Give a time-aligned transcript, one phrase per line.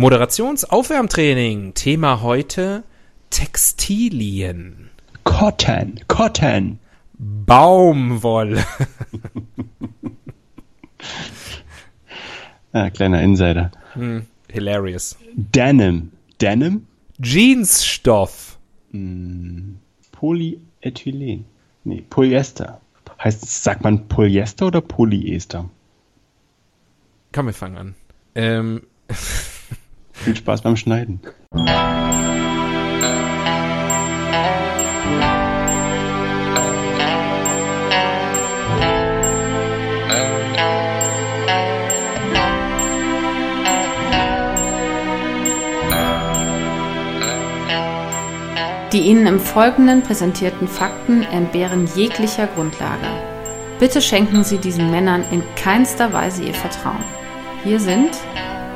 [0.00, 1.74] Moderationsaufwärmtraining.
[1.74, 2.84] Thema heute
[3.28, 4.88] Textilien.
[5.24, 6.78] Cotton, Cotton.
[7.18, 8.64] Baumwolle.
[12.72, 13.72] ah, kleiner Insider.
[13.92, 15.18] Hm, hilarious.
[15.34, 16.12] Denim.
[16.40, 16.86] Denim?
[17.22, 18.56] Jeansstoff.
[18.92, 19.80] Hm,
[20.12, 21.44] Polyethylen.
[21.84, 22.80] Nee, Polyester.
[23.22, 25.68] Heißt, sagt man Polyester oder Polyester?
[27.32, 27.94] Komm, wir fangen an.
[28.34, 28.86] Ähm.
[30.22, 31.20] Viel Spaß beim Schneiden.
[48.92, 53.06] Die Ihnen im Folgenden präsentierten Fakten entbehren jeglicher Grundlage.
[53.78, 57.04] Bitte schenken Sie diesen Männern in keinster Weise Ihr Vertrauen.
[57.64, 58.10] Hier sind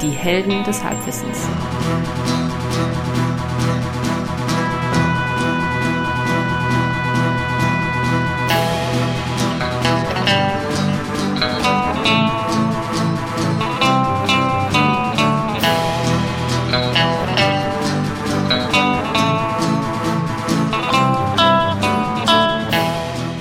[0.04, 1.38] die Helden des Halbwissens.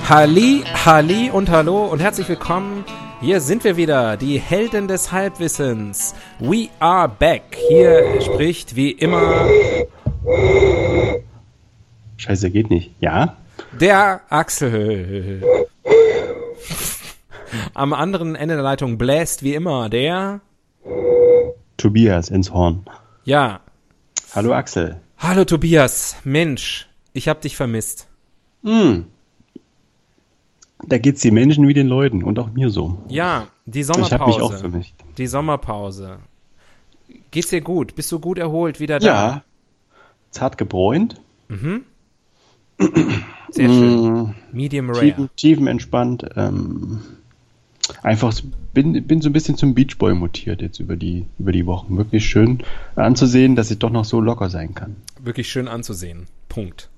[0.08, 2.84] Halli, Halli und Hallo und herzlich willkommen.
[3.24, 6.14] Hier sind wir wieder, die Helden des Halbwissens.
[6.40, 7.56] We are back.
[7.70, 9.48] Hier spricht wie immer.
[12.18, 12.90] Scheiße, geht nicht.
[13.00, 13.38] Ja?
[13.80, 15.42] Der Axel.
[17.72, 20.42] Am anderen Ende der Leitung bläst wie immer der.
[21.78, 22.84] Tobias ins Horn.
[23.24, 23.60] Ja.
[24.34, 25.00] Hallo Axel.
[25.16, 26.16] Hallo Tobias.
[26.24, 28.06] Mensch, ich hab dich vermisst.
[28.64, 29.06] Hm.
[30.94, 33.02] Da geht's den Menschen wie den Leuten und auch mir so.
[33.08, 34.14] Ja, die Sommerpause.
[34.14, 34.94] Ich habe mich auch vermisst.
[35.18, 36.18] Die Sommerpause.
[37.32, 37.96] Geht's dir gut?
[37.96, 39.06] Bist du gut erholt wieder da?
[39.06, 39.44] Ja.
[40.30, 41.20] Zart gebräunt.
[41.48, 41.82] Mhm.
[43.50, 44.04] Sehr schön.
[44.04, 45.00] Mm, Medium rare.
[45.00, 46.26] Tiefen, tiefenentspannt.
[46.36, 47.00] Ähm,
[48.04, 48.32] einfach
[48.72, 51.96] bin, bin so ein bisschen zum Beachboy mutiert jetzt über die, über die Wochen.
[51.96, 52.62] Wirklich schön
[52.94, 54.94] anzusehen, dass ich doch noch so locker sein kann.
[55.20, 56.28] Wirklich schön anzusehen.
[56.48, 56.88] Punkt.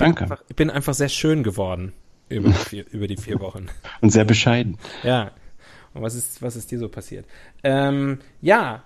[0.00, 0.24] Danke.
[0.24, 1.92] Einfach, ich bin einfach sehr schön geworden
[2.28, 3.66] über die vier, über die vier Wochen.
[4.00, 4.78] Und sehr bescheiden.
[5.02, 5.32] Ja.
[5.94, 7.26] Und was ist, was ist dir so passiert?
[7.64, 8.84] Ähm, ja,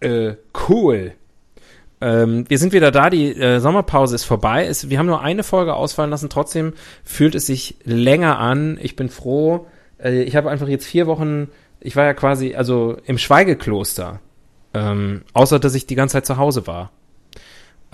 [0.00, 0.34] äh,
[0.68, 1.12] cool.
[2.00, 4.66] Ähm, wir sind wieder da, die äh, Sommerpause ist vorbei.
[4.66, 8.78] Es, wir haben nur eine Folge ausfallen lassen, trotzdem fühlt es sich länger an.
[8.80, 9.66] Ich bin froh.
[9.98, 11.48] Äh, ich habe einfach jetzt vier Wochen,
[11.80, 14.20] ich war ja quasi, also im Schweigekloster.
[14.72, 16.90] Ähm, außer, dass ich die ganze Zeit zu Hause war.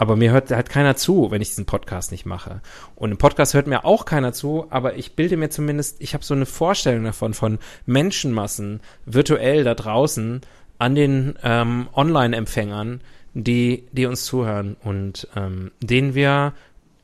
[0.00, 2.62] Aber mir hört halt keiner zu, wenn ich diesen Podcast nicht mache.
[2.96, 6.24] Und im Podcast hört mir auch keiner zu, aber ich bilde mir zumindest, ich habe
[6.24, 10.40] so eine Vorstellung davon, von Menschenmassen virtuell da draußen
[10.78, 13.02] an den ähm, Online-Empfängern,
[13.34, 16.54] die, die uns zuhören und ähm, denen wir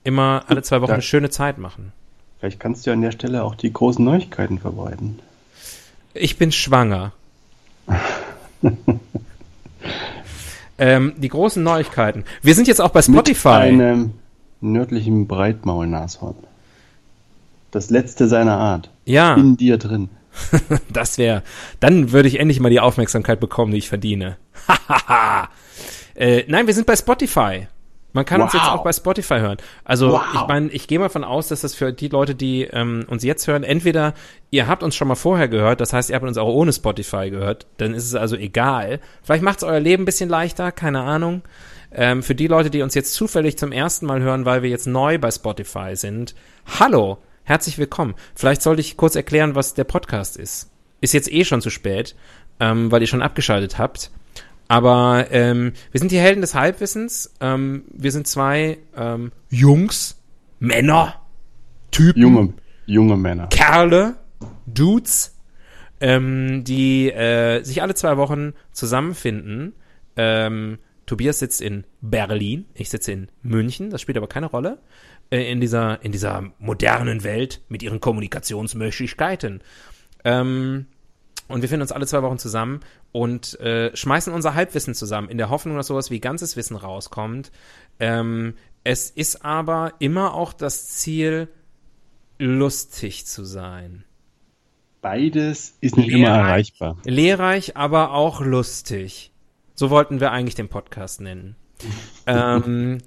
[0.02, 1.92] immer alle zwei Wochen eine schöne Zeit machen.
[2.38, 5.18] Vielleicht kannst du an der Stelle auch die großen Neuigkeiten verbreiten.
[6.14, 7.12] Ich bin schwanger.
[10.78, 12.24] ähm, die großen Neuigkeiten.
[12.42, 13.48] Wir sind jetzt auch bei Mit Spotify.
[13.48, 14.12] einem
[14.60, 16.36] nördlichen Breitmaulnashorn.
[17.70, 18.90] Das letzte seiner Art.
[19.04, 19.34] Ja.
[19.34, 20.08] In dir drin.
[20.92, 21.42] Das wäre,
[21.80, 24.36] dann würde ich endlich mal die Aufmerksamkeit bekommen, die ich verdiene.
[26.18, 27.68] Äh, nein, wir sind bei Spotify.
[28.16, 28.60] Man kann uns Wow.
[28.62, 29.58] jetzt auch bei Spotify hören.
[29.84, 30.22] Also Wow.
[30.34, 33.22] ich meine, ich gehe mal von aus, dass das für die Leute, die ähm, uns
[33.22, 34.14] jetzt hören, entweder
[34.50, 37.28] ihr habt uns schon mal vorher gehört, das heißt, ihr habt uns auch ohne Spotify
[37.28, 39.00] gehört, dann ist es also egal.
[39.22, 41.42] Vielleicht macht es euer Leben ein bisschen leichter, keine Ahnung.
[41.92, 44.86] Ähm, für die Leute, die uns jetzt zufällig zum ersten Mal hören, weil wir jetzt
[44.86, 46.34] neu bei Spotify sind,
[46.80, 48.14] hallo, herzlich willkommen.
[48.34, 50.70] Vielleicht sollte ich kurz erklären, was der Podcast ist.
[51.02, 52.16] Ist jetzt eh schon zu spät,
[52.60, 54.10] ähm, weil ihr schon abgeschaltet habt.
[54.68, 57.34] Aber ähm, wir sind die Helden des Halbwissens.
[57.40, 60.20] Ähm, wir sind zwei ähm, Jungs,
[60.58, 61.20] Männer,
[61.90, 62.54] Typen, Junge,
[62.86, 63.46] junge Männer.
[63.48, 64.16] Kerle,
[64.66, 65.36] Dudes,
[66.00, 69.74] ähm, die äh, sich alle zwei Wochen zusammenfinden.
[70.16, 74.78] Ähm, Tobias sitzt in Berlin, ich sitze in München, das spielt aber keine Rolle.
[75.30, 79.60] Äh, in, dieser, in dieser modernen Welt mit ihren Kommunikationsmöglichkeiten.
[80.24, 80.86] Ähm,
[81.48, 82.80] und wir finden uns alle zwei Wochen zusammen
[83.12, 87.52] und äh, schmeißen unser Halbwissen zusammen, in der Hoffnung, dass sowas wie ganzes Wissen rauskommt.
[88.00, 88.54] Ähm,
[88.84, 91.48] es ist aber immer auch das Ziel,
[92.38, 94.04] lustig zu sein.
[95.00, 96.46] Beides ist nicht immer Lehrreich.
[96.46, 96.96] erreichbar.
[97.04, 99.32] Lehrreich, aber auch lustig.
[99.74, 101.54] So wollten wir eigentlich den Podcast nennen.
[102.26, 102.98] ähm,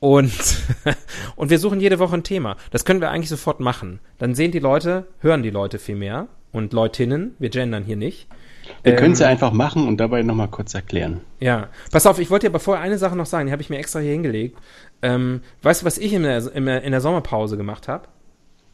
[0.00, 0.32] und,
[1.36, 2.56] und wir suchen jede Woche ein Thema.
[2.70, 4.00] Das können wir eigentlich sofort machen.
[4.18, 8.28] Dann sehen die Leute, hören die Leute viel mehr und Leutinnen, wir gendern hier nicht,
[8.82, 11.20] Wir können es ja Ähm, einfach machen und dabei nochmal kurz erklären.
[11.40, 13.70] Ja, pass auf, ich wollte dir aber vorher eine Sache noch sagen, die habe ich
[13.70, 14.58] mir extra hier hingelegt.
[15.02, 18.08] Ähm, weißt du, was ich in der, in der, in der Sommerpause gemacht habe?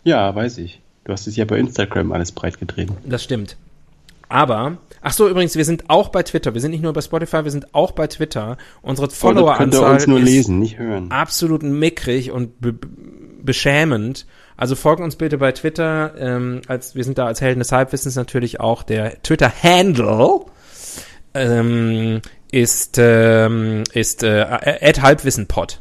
[0.02, 0.80] Ja, weiß ich.
[1.04, 2.96] Du hast es ja bei Instagram alles breit getreten.
[3.04, 3.56] Das stimmt.
[4.34, 6.54] Aber, ach so, übrigens, wir sind auch bei Twitter.
[6.54, 8.56] Wir sind nicht nur bei Spotify, wir sind auch bei Twitter.
[8.82, 11.10] Unsere Oh, Followeranzahl ist lesen, hören.
[11.12, 12.88] absolut mickrig und be be-
[13.42, 14.26] beschämend.
[14.56, 16.14] Also folgt uns bitte bei Twitter.
[16.18, 18.82] Ähm, als, wir sind da als Helden des Halbwissens natürlich auch.
[18.82, 20.40] Der Twitter-Handle
[21.34, 22.20] ähm,
[22.50, 24.40] ist, ähm, ist äh,
[24.80, 25.80] at halbwissenpod.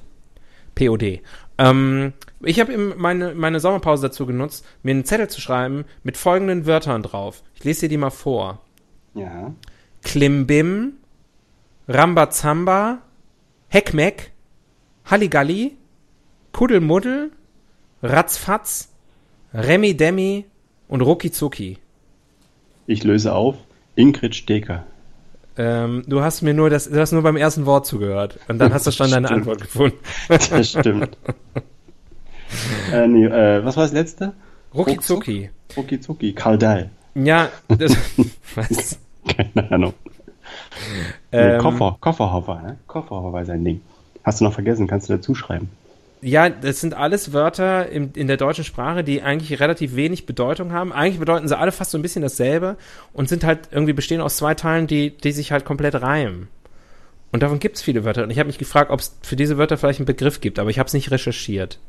[0.76, 1.22] POD.
[1.58, 6.66] Ähm, ich habe meine, meine Sommerpause dazu genutzt, mir einen Zettel zu schreiben mit folgenden
[6.66, 7.44] Wörtern drauf.
[7.56, 8.62] Ich lese dir die mal vor.
[9.14, 9.54] Ja.
[10.04, 10.94] Klimbim,
[11.88, 13.00] Rambazamba,
[13.70, 14.32] Heckmeck,
[15.06, 15.78] Halligalli,
[16.52, 17.32] Kuddelmuddel,
[18.02, 18.90] Ratzfatz,
[19.54, 20.46] Remi Demi
[20.88, 21.78] und Ruckizucki.
[22.88, 23.56] Ich löse auf.
[23.96, 24.86] Ingrid Steker.
[25.58, 28.74] Ähm, du hast mir nur das, du hast nur beim ersten Wort zugehört und dann
[28.74, 29.30] hast du schon deine.
[29.32, 29.98] Antwort gefunden.
[30.28, 31.18] Das stimmt.
[32.92, 34.34] äh, nee, äh, was war das letzte?
[34.74, 35.52] Ruckizucki.
[35.78, 36.34] Ruckizucki.
[36.34, 36.90] Kaldal.
[37.16, 37.96] Ja, das,
[38.56, 39.00] was?
[39.28, 39.94] Keine Ahnung.
[41.32, 42.78] Nee, Ähm, Koffer, Kofferhofer, ne?
[42.88, 43.82] Kofferhofer war sein Ding.
[44.24, 45.70] Hast du noch vergessen, kannst du dazu schreiben.
[46.24, 50.72] Ja, das sind alles Wörter in, in der deutschen Sprache, die eigentlich relativ wenig Bedeutung
[50.72, 50.94] haben.
[50.94, 52.78] Eigentlich bedeuten sie alle fast so ein bisschen dasselbe
[53.12, 56.48] und sind halt irgendwie bestehen aus zwei Teilen, die, die sich halt komplett reimen.
[57.34, 58.24] Und davon gibt es viele Wörter.
[58.24, 60.70] Und ich habe mich gefragt, ob es für diese Wörter vielleicht einen Begriff gibt, aber
[60.70, 61.80] ich habe es nicht recherchiert.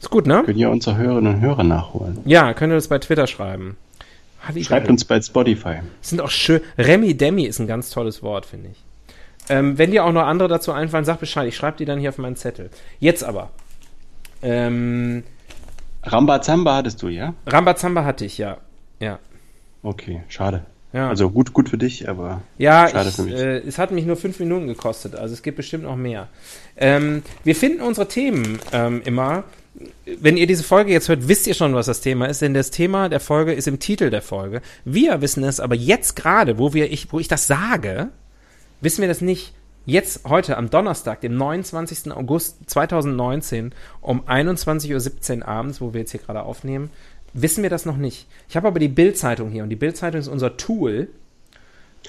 [0.00, 0.42] Ist gut, ne?
[0.44, 2.20] Können ja unsere Hörerinnen und Hörer nachholen.
[2.24, 3.76] Ja, könnt ihr das bei Twitter schreiben.
[4.62, 5.80] Schreibt uns bei Spotify.
[6.00, 6.60] Sind auch schön.
[6.78, 8.78] Remi Demi ist ein ganz tolles Wort, finde ich.
[9.48, 11.48] Ähm, wenn dir auch noch andere dazu einfallen, sag Bescheid.
[11.48, 12.70] Ich schreibe die dann hier auf meinen Zettel.
[13.00, 13.50] Jetzt aber.
[14.42, 15.22] Ähm,
[16.02, 17.34] Rambazamba hattest du, ja?
[17.46, 18.58] Rambazamba hatte ich, ja.
[19.00, 19.18] Ja.
[19.82, 20.64] Okay, schade.
[20.92, 23.34] Ja, Also gut, gut für dich, aber ja schade ich, für mich.
[23.34, 26.28] äh, es hat mich nur fünf Minuten gekostet, also es gibt bestimmt noch mehr.
[26.78, 29.44] Ähm, wir finden unsere Themen ähm, immer.
[30.18, 32.70] Wenn ihr diese Folge jetzt hört, wisst ihr schon, was das Thema ist, denn das
[32.70, 34.62] Thema der Folge ist im Titel der Folge.
[34.86, 38.08] Wir wissen es aber jetzt gerade, wo wir ich, wo ich das sage,
[38.80, 39.54] wissen wir das nicht.
[39.86, 42.12] Jetzt, heute, am Donnerstag, dem 29.
[42.12, 43.72] August 2019,
[44.02, 46.90] um 21.17 Uhr abends, wo wir jetzt hier gerade aufnehmen,
[47.32, 48.26] wissen wir das noch nicht.
[48.48, 51.08] Ich habe aber die Bild-Zeitung hier und die Bild-Zeitung ist unser Tool.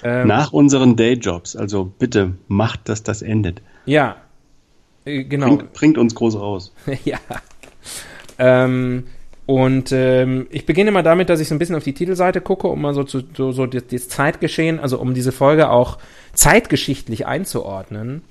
[0.03, 3.61] Ähm, Nach unseren Dayjobs, also bitte macht, dass das endet.
[3.85, 4.17] Ja,
[5.05, 5.47] äh, genau.
[5.47, 6.73] Bringt, bringt uns groß raus.
[7.05, 7.19] ja.
[8.37, 9.05] Ähm,
[9.49, 12.67] und ähm, ich beginne mal damit, dass ich so ein bisschen auf die Titelseite gucke,
[12.67, 15.97] um mal so, zu, so, so das, das Zeitgeschehen, also um diese Folge auch
[16.33, 18.21] zeitgeschichtlich einzuordnen.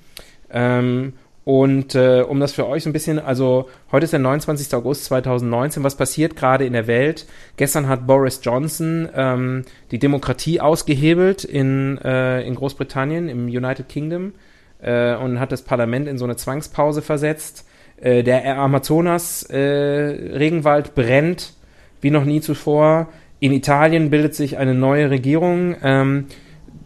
[0.49, 1.11] Ähm,
[1.43, 4.73] und äh, um das für euch so ein bisschen, also heute ist der 29.
[4.73, 7.25] August 2019, was passiert gerade in der Welt?
[7.57, 14.35] Gestern hat Boris Johnson ähm, die Demokratie ausgehebelt in, äh, in Großbritannien, im United Kingdom,
[14.81, 17.65] äh, und hat das Parlament in so eine Zwangspause versetzt.
[18.01, 21.53] Äh, der Amazonas-Regenwald brennt
[22.01, 23.07] wie noch nie zuvor.
[23.39, 25.75] In Italien bildet sich eine neue Regierung.
[25.81, 26.25] Ähm,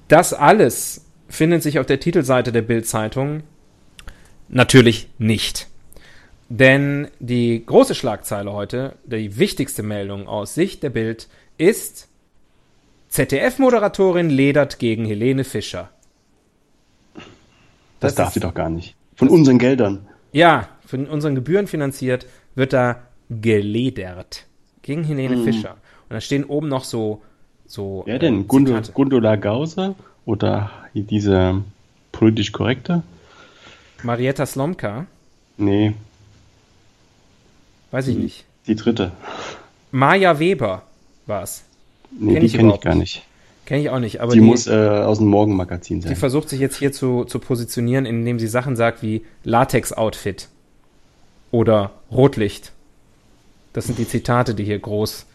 [0.07, 3.43] das alles findet sich auf der Titelseite der Bild-Zeitung.
[4.49, 5.67] Natürlich nicht.
[6.49, 11.27] Denn die große Schlagzeile heute, die wichtigste Meldung aus Sicht der Bild,
[11.57, 12.07] ist
[13.09, 15.89] ZDF-Moderatorin ledert gegen Helene Fischer.
[17.15, 17.23] Das,
[17.99, 18.95] Das darf sie doch gar nicht.
[19.15, 20.07] Von unseren Geldern.
[20.31, 22.25] Ja, von unseren Gebühren finanziert,
[22.55, 24.45] wird da geledert.
[24.81, 25.71] Gegen Helene Fischer.
[26.09, 27.21] Und da stehen oben noch so,
[27.65, 28.03] so.
[28.05, 28.41] Wer denn?
[28.41, 28.93] äh, Gundula, Zitate.
[28.93, 31.61] Gundula Gause oder diese
[32.11, 33.03] politisch korrekte?
[34.03, 35.05] Marietta Slomka?
[35.57, 35.93] Nee,
[37.91, 38.45] Weiß ich nicht.
[38.67, 39.11] die dritte.
[39.91, 40.81] Maja Weber
[41.27, 41.63] war's.
[42.11, 43.23] Nee, Kenn die kenne ich gar nicht.
[43.65, 46.15] Kenne ich auch nicht, aber Die, die, muss äh, aus dem Morgenmagazin die sein.
[46.17, 50.49] versucht sich jetzt hier zu, zu positionieren, indem sie Sachen sagt wie Latex-Outfit
[51.53, 52.71] oder Rotlicht.
[53.73, 55.25] Das sind die Zitate, die hier groß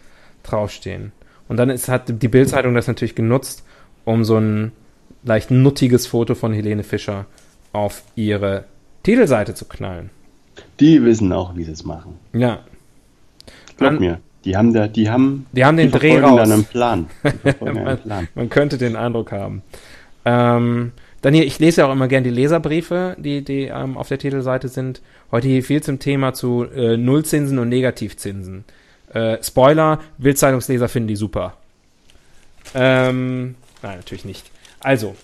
[0.43, 1.13] draufstehen.
[1.49, 3.65] Und dann ist, hat die Bildzeitung das natürlich genutzt,
[4.05, 4.73] um so ein
[5.25, 7.25] leicht nuttiges Foto von Helene Fischer
[7.73, 8.65] auf ihre
[9.05, 10.11] Titelseite zu knallen.
[10.81, 12.17] Die wissen auch, wie sie es machen.
[12.33, 12.61] Ja,
[13.77, 14.21] Glaub An- mir.
[14.45, 16.37] Die haben da, die haben, die haben den die Dreh raus.
[16.39, 17.07] dann einen Plan.
[17.43, 18.29] Verfolgen einen Plan.
[18.35, 19.63] Man könnte den Eindruck haben.
[20.25, 24.09] Ähm, dann hier, ich lese ja auch immer gern die Leserbriefe, die, die ähm, auf
[24.09, 25.03] der Titelseite sind.
[25.33, 28.65] Heute hier viel zum Thema zu äh, Nullzinsen und Negativzinsen.
[29.13, 31.57] Äh, Spoiler, Bildzeitungsleser finden die super.
[32.75, 34.51] Ähm, nein, natürlich nicht.
[34.81, 35.17] Also,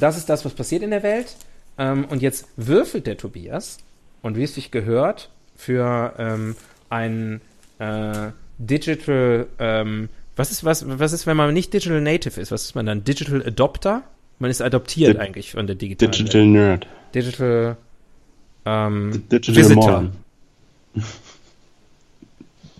[0.00, 1.36] das ist das, was passiert in der Welt.
[1.78, 3.78] Ähm, und jetzt würfelt der Tobias,
[4.22, 6.56] und wie es sich gehört, für ähm,
[6.90, 7.40] ein
[7.78, 12.50] äh, Digital, ähm, Was ist, was, was ist, wenn man nicht Digital Native ist?
[12.50, 13.04] Was ist man dann?
[13.04, 14.02] Digital Adopter?
[14.42, 16.50] Man ist adoptiert Di- eigentlich von der digitalen Digital Welt.
[16.50, 16.86] Nerd.
[17.14, 17.76] Digital
[18.66, 20.04] ähm, Digital Visitor.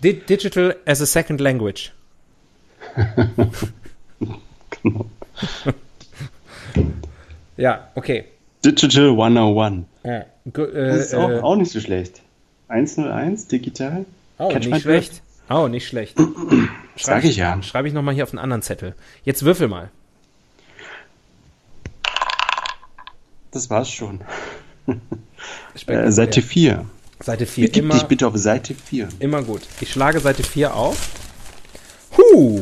[0.03, 1.93] Di Digital as a second language.
[4.83, 5.05] Genau.
[7.55, 8.25] Ja, okay.
[8.65, 9.85] Digital 101.
[10.03, 10.11] Ja.
[10.11, 12.21] Äh, Das ist auch, äh, auch nicht so schlecht.
[12.67, 14.05] 101 digital.
[14.39, 15.21] oh, Catch nicht schlecht.
[15.49, 16.17] Oh, nicht schlecht.
[16.97, 17.61] Sag ich ja.
[17.61, 18.95] Schreibe ich nochmal hier auf einen anderen Zettel.
[19.23, 19.91] Jetzt würfel mal.
[23.53, 24.21] Das war's schon.
[25.87, 26.85] Äh, Seite 4.
[27.21, 27.65] Seite 4.
[27.67, 29.09] Begib Immer, dich bitte auf Seite 4.
[29.19, 29.61] immer gut.
[29.81, 31.09] Ich schlage Seite 4 auf.
[32.17, 32.61] Huh,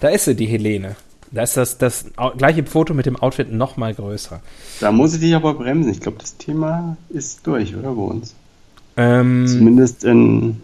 [0.00, 0.96] da ist sie, die Helene.
[1.30, 2.06] Da ist das, das
[2.38, 4.40] gleiche Foto mit dem Outfit noch mal größer.
[4.80, 5.90] Da muss ich dich aber bremsen.
[5.92, 8.34] Ich glaube, das Thema ist durch, oder bei uns?
[8.96, 10.62] Ähm, Zumindest in,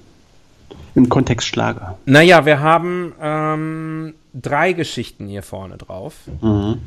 [0.94, 1.98] im Kontext Schlager.
[2.06, 6.14] naja, wir haben ähm, drei Geschichten hier vorne drauf.
[6.40, 6.78] Mhm.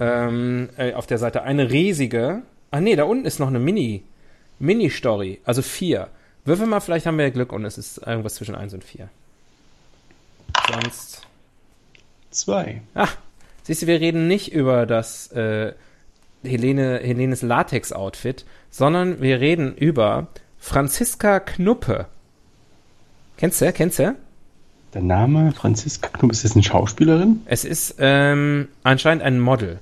[0.00, 2.42] Ähm, äh, auf der Seite eine riesige.
[2.70, 4.02] Ah nee, da unten ist noch eine Mini,
[4.58, 5.40] Mini-Story.
[5.44, 6.08] Also vier.
[6.44, 9.08] Würfel mal, vielleicht haben wir ja Glück und es ist irgendwas zwischen eins und vier.
[10.70, 11.22] Sonst.
[12.30, 12.82] Zwei.
[12.94, 13.08] Ah,
[13.62, 15.72] siehst du, wir reden nicht über das äh,
[16.44, 20.28] Helene, Helenes Latex-Outfit, sondern wir reden über
[20.58, 22.06] Franziska Knuppe.
[23.36, 23.72] Kennst du?
[23.72, 24.14] Kennst du?
[24.94, 27.42] Der Name Franziska Knupp, ist das eine Schauspielerin?
[27.46, 29.80] Es ist ähm, anscheinend ein Model.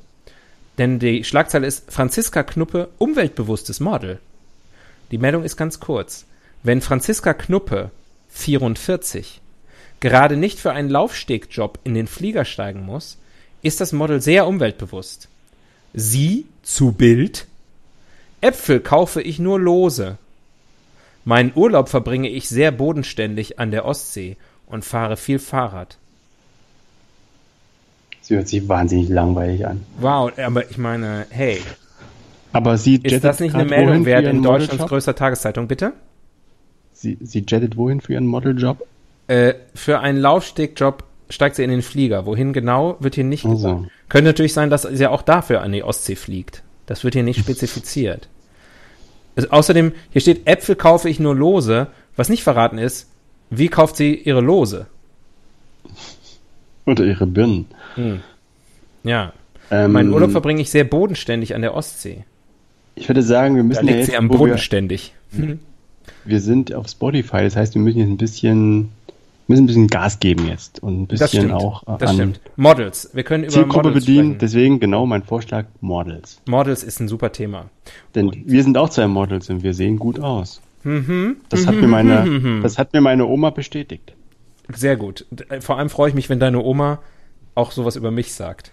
[0.79, 4.19] Denn die Schlagzeile ist Franziska Knuppe, umweltbewusstes Model.
[5.11, 6.27] Die Meldung ist ganz kurz.
[6.63, 7.91] Wenn Franziska Knuppe,
[8.31, 9.41] 44,
[10.01, 13.19] gerade nicht für einen Laufstegjob in den Flieger steigen muss,
[13.63, 15.29] ist das Model sehr umweltbewusst.
[15.95, 17.47] Sie zu Bild.
[18.41, 20.19] Äpfel kaufe ich nur lose.
[21.25, 25.97] Meinen Urlaub verbringe ich sehr bodenständig an der Ostsee und fahre viel Fahrrad.
[28.27, 29.83] Sie hört sich wahnsinnig langweilig an.
[30.01, 31.61] Wow, aber ich meine, hey,
[32.53, 35.93] Aber sie ist das nicht eine Meldung wert in Deutschlands größter Tageszeitung, bitte?
[36.93, 38.85] Sie, sie jettet wohin für ihren Modeljob?
[39.29, 42.27] Äh, für einen Laufstegjob steigt sie in den Flieger.
[42.27, 43.83] Wohin genau, wird hier nicht Ach gesagt.
[43.83, 43.87] so.
[44.09, 46.65] Könnte natürlich sein, dass sie auch dafür an die Ostsee fliegt.
[46.87, 48.29] Das wird hier nicht spezifiziert.
[49.37, 51.87] Also, außerdem, hier steht, Äpfel kaufe ich nur lose.
[52.17, 53.09] Was nicht verraten ist,
[53.51, 54.87] wie kauft sie ihre Lose?
[56.87, 57.67] Oder ihre Birnen.
[59.05, 59.33] Ja.
[59.71, 62.25] Ähm, Meinen Urlaub verbringe ich sehr bodenständig an der Ostsee.
[62.95, 65.13] Ich würde sagen, wir Da müssen ja liegt jetzt, sie am Boden wir, ständig.
[66.25, 68.89] wir sind auf Spotify, das heißt, wir müssen jetzt ein bisschen,
[69.49, 71.55] müssen ein bisschen Gas geben jetzt und ein Das bisschen stimmt.
[71.55, 72.41] auch äh, das stimmt.
[72.57, 73.11] Models.
[73.13, 74.25] Wir können über Zielgruppe Models bedienen.
[74.27, 74.39] sprechen.
[74.39, 76.41] Deswegen genau mein Vorschlag Models.
[76.47, 77.69] Models ist ein super Thema.
[78.15, 80.61] Denn wir sind auch zwei Models und wir sehen gut aus.
[80.85, 81.37] Mhm.
[81.49, 84.15] Das hat mir meine, das hat mir meine Oma bestätigt.
[84.73, 85.27] Sehr gut.
[85.61, 87.01] Vor allem freue ich mich, wenn deine Oma
[87.57, 88.71] auch sowas über mich sagt.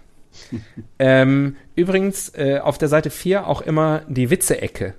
[0.98, 4.94] ähm, übrigens, äh, auf der Seite 4 auch immer die Witze-Ecke.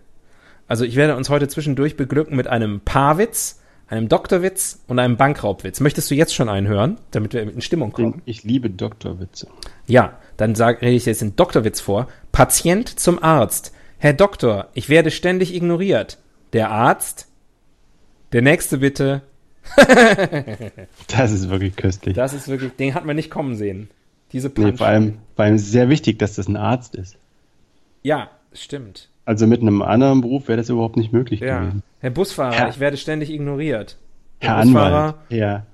[0.68, 5.80] Also ich werde uns heute zwischendurch beglücken mit einem Paarwitz, einem Doktorwitz und einem Bankraubwitz.
[5.80, 8.22] Möchtest du jetzt schon einen hören, damit wir in Stimmung kommen?
[8.26, 9.48] Ich liebe Doktorwitze.
[9.86, 12.08] Ja, dann rede ich jetzt den Doktorwitz vor.
[12.32, 13.74] Patient zum Arzt.
[14.00, 16.18] Herr Doktor, ich werde ständig ignoriert.
[16.54, 17.28] Der Arzt?
[18.34, 19.22] Der nächste bitte.
[21.08, 22.16] Das ist wirklich köstlich.
[22.16, 23.90] Das ist wirklich, den hat man nicht kommen sehen.
[24.32, 24.78] Diese nee, Punch.
[24.78, 27.18] vor allem, vor allem sehr wichtig, dass das ein Arzt ist.
[28.04, 29.10] Ja, stimmt.
[29.26, 31.60] Also mit einem anderen Beruf wäre das überhaupt nicht möglich Ja.
[31.62, 31.84] gewesen.
[32.00, 33.98] Herr Busfahrer, Herr- ich werde ständig ignoriert.
[34.40, 35.66] Herr Busfahrer- Anwalt, Herr,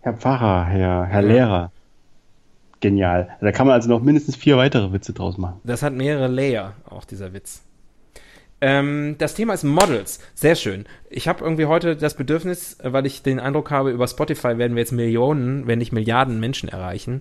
[0.00, 1.72] Herr Pfarrer, Herr, Herr Lehrer.
[2.80, 3.30] Genial.
[3.40, 5.60] Da kann man also noch mindestens vier weitere Witze draus machen.
[5.64, 7.62] Das hat mehrere Layer, auch dieser Witz.
[8.66, 10.20] Ähm, das Thema ist Models.
[10.34, 10.86] Sehr schön.
[11.10, 14.80] Ich habe irgendwie heute das Bedürfnis, weil ich den Eindruck habe, über Spotify werden wir
[14.80, 17.20] jetzt Millionen, wenn nicht Milliarden Menschen erreichen.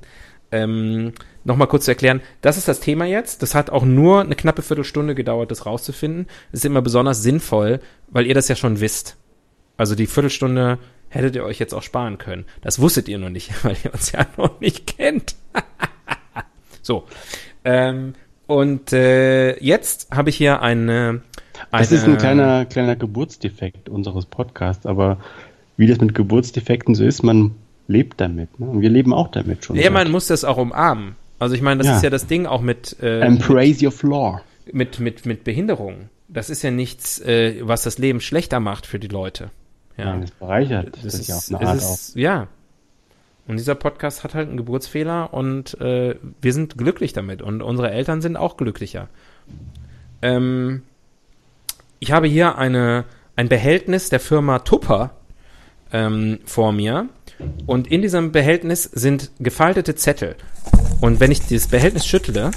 [0.53, 1.11] Ähm,
[1.43, 3.41] Nochmal kurz zu erklären, das ist das Thema jetzt.
[3.41, 6.27] Das hat auch nur eine knappe Viertelstunde gedauert, das rauszufinden.
[6.53, 9.17] Das ist immer besonders sinnvoll, weil ihr das ja schon wisst.
[9.75, 12.45] Also die Viertelstunde hättet ihr euch jetzt auch sparen können.
[12.61, 15.35] Das wusstet ihr noch nicht, weil ihr uns ja noch nicht kennt.
[16.81, 17.05] so.
[17.65, 18.13] Ähm,
[18.47, 21.21] und äh, jetzt habe ich hier eine,
[21.71, 21.81] eine.
[21.83, 25.17] Das ist ein kleiner, kleiner Geburtsdefekt unseres Podcasts, aber
[25.77, 27.51] wie das mit Geburtsdefekten so ist, man
[27.87, 28.59] lebt damit.
[28.59, 28.67] Ne?
[28.67, 29.75] Und wir leben auch damit schon.
[29.75, 31.15] Ja, man muss das auch umarmen.
[31.39, 31.95] Also ich meine, das Ja.
[31.97, 34.41] ist ja das Ding auch mit, äh, Embrace your flaw.
[34.71, 36.09] mit, mit, mit Behinderung.
[36.29, 39.49] Das ist ja nichts, äh, was das Leben schlechter macht für die Leute.
[39.97, 40.05] Ja.
[40.05, 42.47] Nein, das bereichert Das das, ist, ja auf eine es Art ist, ja.
[43.47, 47.91] Und dieser Podcast hat halt einen Geburtsfehler und äh, wir sind glücklich damit und unsere
[47.91, 49.09] Eltern sind auch glücklicher.
[50.21, 50.83] Ähm,
[51.99, 55.11] ich habe hier eine, ein Behältnis der Firma Tupper
[55.93, 57.07] ähm, vor mir.
[57.65, 60.35] Und in diesem Behältnis sind gefaltete Zettel.
[61.01, 62.51] Und wenn ich dieses Behältnis schüttle,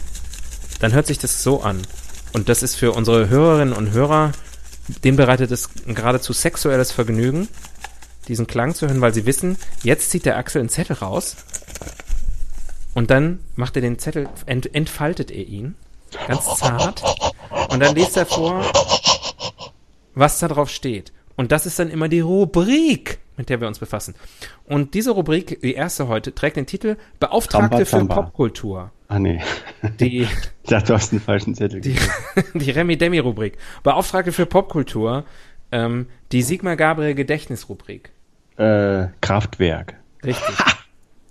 [0.81, 1.83] dann hört sich das so an.
[2.33, 4.33] Und das ist für unsere Hörerinnen und Hörer,
[5.05, 7.49] denen bereitet es geradezu sexuelles Vergnügen,
[8.29, 11.37] diesen Klang zu hören, weil sie wissen, jetzt zieht der Axel einen Zettel raus
[12.95, 15.75] und dann macht er den Zettel, ent, entfaltet er ihn,
[16.27, 17.03] ganz zart,
[17.71, 18.65] und dann liest er vor,
[20.15, 21.13] was da drauf steht.
[21.37, 24.15] Und das ist dann immer die Rubrik, mit der wir uns befassen.
[24.65, 28.15] Und diese Rubrik, die erste heute, trägt den Titel Beauftragte für Rambazamba.
[28.23, 28.91] Popkultur.
[29.09, 29.43] Ah, nee.
[30.01, 30.27] Die,
[30.63, 31.97] Ich dachte, du hast einen falschen Zettel die,
[32.55, 33.59] die Remi-Demi-Rubrik.
[33.83, 35.25] Beauftragte für Popkultur,
[35.71, 38.11] ähm, die Sigmar Gabriel Gedächtnisrubrik.
[38.57, 39.95] Äh, Kraftwerk.
[40.25, 40.55] Richtig.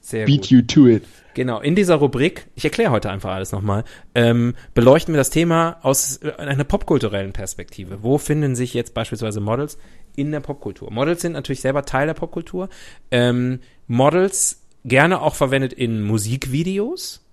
[0.01, 0.51] Sehr Beat gut.
[0.51, 1.03] you to it.
[1.33, 5.77] Genau, in dieser Rubrik, ich erkläre heute einfach alles nochmal, ähm, beleuchten wir das Thema
[5.81, 8.03] aus äh, einer popkulturellen Perspektive.
[8.03, 9.77] Wo finden sich jetzt beispielsweise Models
[10.15, 10.91] in der Popkultur?
[10.91, 12.69] Models sind natürlich selber Teil der Popkultur.
[13.11, 17.25] Ähm, Models gerne auch verwendet in Musikvideos.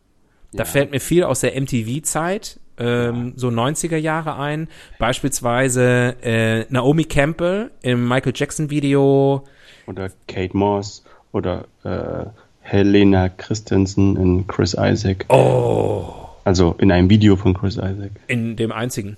[0.52, 0.64] Da Ja.
[0.64, 4.68] fällt mir viel aus der MTV-Zeit, ähm, so 90er Jahre ein.
[4.98, 9.44] Beispielsweise äh, Naomi Campbell im Michael Jackson-Video.
[9.92, 11.04] Oder Kate Moss.
[11.32, 12.26] Oder äh,
[12.60, 15.24] Helena Christensen in Chris Isaac.
[15.28, 16.04] Oh,
[16.44, 18.10] Also in einem Video von Chris Isaac.
[18.28, 19.16] in dem einzigen.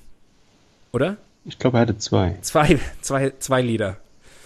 [0.92, 1.16] Oder?
[1.44, 2.36] Ich glaube, er hatte zwei.
[2.42, 3.96] Zwei, zwei, zwei Lieder.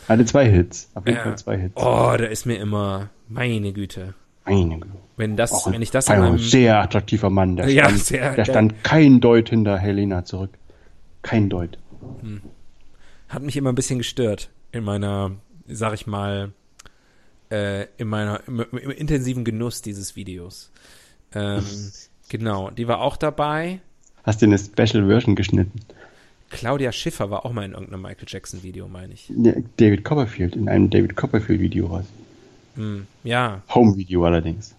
[0.09, 0.89] Er hatte zwei Hits.
[0.95, 1.25] Auf jeden Ja.
[1.25, 1.75] Fall zwei Hits.
[1.77, 4.15] Oh, da ist mir immer, meine Güte.
[4.47, 4.95] Meine Güte.
[5.17, 7.57] Wenn das, ein, wenn ich das meinem, sehr attraktiver Mann.
[7.57, 10.51] Der Ja, stand, sehr- der stand kein Deut hinter Helena zurück.
[11.23, 11.77] Kein Deut.
[13.29, 15.33] hat mich immer ein bisschen gestört in meiner,
[15.69, 16.53] sag ich mal,
[17.51, 20.71] äh, in meiner, im, im intensiven Genuss dieses Videos.
[21.35, 21.65] Ähm,
[22.29, 23.81] genau, die war auch dabei.
[24.25, 25.81] Hast du eine Special Version geschnitten?
[26.51, 29.31] Claudia Schiffer war auch mal in irgendeinem Michael Jackson Video, meine ich.
[29.37, 32.07] Ja, David Copperfield, in einem David Copperfield Video war es.
[32.77, 34.75] Hm, ja, Home Video allerdings.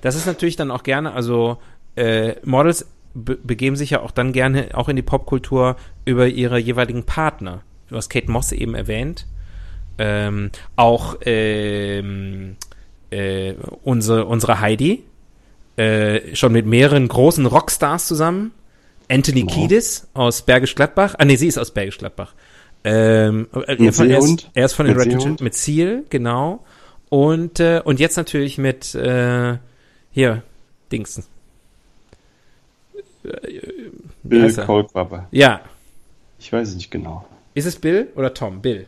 [0.00, 1.58] Das ist natürlich dann auch gerne, also
[1.96, 6.58] äh, Models be begeben sich ja auch dann gerne auch in die Popkultur über ihre
[6.58, 7.62] jeweiligen Partner.
[7.88, 9.26] Du hast Kate Moss eben erwähnt.
[9.98, 12.56] Ähm, auch ähm,
[13.10, 15.04] äh, unsere, unsere Heidi,
[15.76, 18.52] äh, schon mit mehreren großen Rockstars zusammen.
[19.08, 19.54] Anthony Wow.
[19.54, 21.14] Kiedis aus Bergisch Gladbach.
[21.18, 22.34] Ah, nee, sie ist aus Bergisch Gladbach.
[22.84, 25.40] Ähm, äh, er, von, er, ist, er ist von den Mit Red Seehund?
[25.40, 26.64] mit Ziel, genau.
[27.08, 29.56] Und, äh, und jetzt natürlich mit, äh,
[30.10, 30.42] hier,
[30.92, 31.18] Dings.
[33.24, 33.30] Äh,
[34.22, 34.64] Wie Bill er?
[34.66, 35.28] Goldwaber.
[35.30, 35.60] Ja.
[36.38, 37.26] Ich weiß es nicht genau.
[37.54, 38.60] Ist es Bill oder Tom?
[38.60, 38.86] Bill.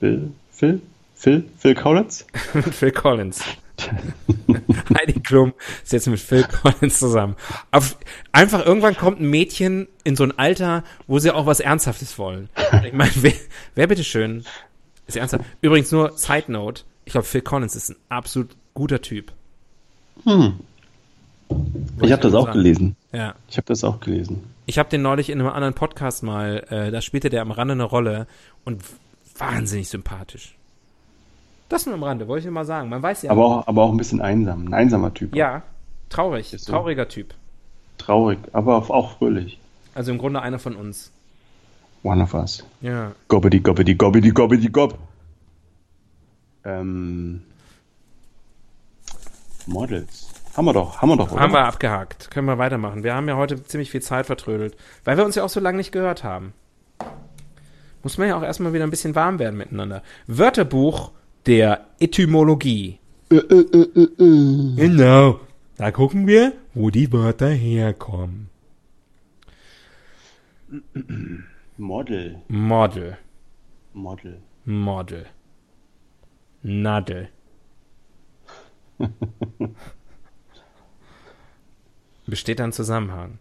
[0.00, 0.30] Bill?
[0.50, 0.80] Phil?
[1.14, 1.44] Phil?
[1.58, 2.26] Phil Collins?
[2.54, 3.42] mit Phil Collins.
[4.98, 5.52] Heidi Klum
[5.84, 7.36] ist jetzt mit Phil Collins zusammen.
[7.70, 7.96] Auf,
[8.32, 12.48] einfach irgendwann kommt ein Mädchen in so ein Alter, wo sie auch was Ernsthaftes wollen.
[12.84, 13.32] Ich meine, wer,
[13.76, 14.44] wer bitteschön
[15.06, 15.44] ist ernsthaft?
[15.60, 16.82] Übrigens nur Side Note.
[17.04, 19.32] Ich glaube, Phil Collins ist ein absolut guter Typ.
[20.24, 20.58] Hm.
[21.48, 22.58] Wollte Ich habe das auch sagen.
[22.58, 22.96] gelesen.
[23.12, 23.34] Ja.
[23.48, 24.42] Ich habe das auch gelesen.
[24.66, 27.72] Ich habe den neulich in einem anderen Podcast mal, äh, da spielte der am Rande
[27.72, 28.26] eine Rolle
[28.64, 28.82] und
[29.38, 30.56] wahnsinnig sympathisch.
[31.68, 32.88] Das nur am Rande, wollte ich dir mal sagen.
[32.88, 33.30] Man weiß ja.
[33.30, 34.66] Aber auch, aber auch ein bisschen einsam.
[34.68, 35.34] Ein einsamer Typ.
[35.34, 35.62] ja,
[36.08, 36.72] traurig, Ist so.
[36.72, 37.34] trauriger Typ.
[37.98, 39.58] Traurig, aber auch fröhlich.
[39.94, 41.12] Also im Grunde einer von uns.
[42.04, 42.64] One of us.
[42.80, 43.12] Ja.
[43.26, 44.96] Gobbidi, gobbidi, gobbidi, gobbidi, gob.
[46.64, 47.42] Ähm,
[49.66, 50.28] Models.
[50.56, 51.40] Haben wir doch, haben wir doch, oder?
[51.40, 52.30] Haben wir abgehakt.
[52.30, 53.04] Können wir weitermachen.
[53.04, 55.76] Wir haben ja heute ziemlich viel Zeit vertrödelt, weil wir uns ja auch so lange
[55.78, 56.52] nicht gehört haben.
[58.08, 60.02] Muss man ja auch erstmal wieder ein bisschen warm werden miteinander.
[60.26, 61.12] Wörterbuch
[61.44, 62.98] der Etymologie.
[63.30, 64.76] Äh, äh, äh, äh, äh.
[64.76, 65.40] Genau.
[65.76, 68.48] Da gucken wir, wo die Wörter herkommen.
[71.76, 72.40] Model.
[72.48, 73.18] Model.
[73.92, 74.40] Model.
[74.64, 75.26] Model.
[76.62, 77.28] Nadel.
[82.26, 83.38] Besteht da ein Zusammenhang?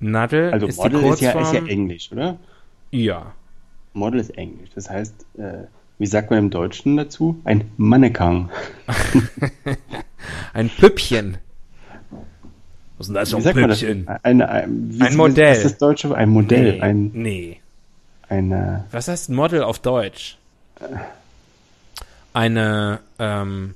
[0.00, 1.44] Nadel Also ist Model die ist ja, Kurzform.
[1.44, 2.40] ist ja Englisch, oder?
[2.90, 3.36] ja.
[3.94, 4.70] Model ist Englisch.
[4.74, 5.64] Das heißt, äh,
[5.98, 7.40] wie sagt man im Deutschen dazu?
[7.44, 8.50] Ein Mannequin.
[10.52, 11.38] Ein Püppchen.
[12.98, 13.54] Was ist denn das für ein?
[13.54, 14.08] Püppchen?
[14.22, 15.50] Ein, ein, wie, Ein Modell.
[15.50, 16.14] Was ist das Deutsche?
[16.14, 16.74] Ein Modell.
[16.74, 17.60] Nee, Ein, nee.
[18.28, 20.38] eine, Was heißt Model auf Deutsch?
[22.32, 23.74] Eine, ähm,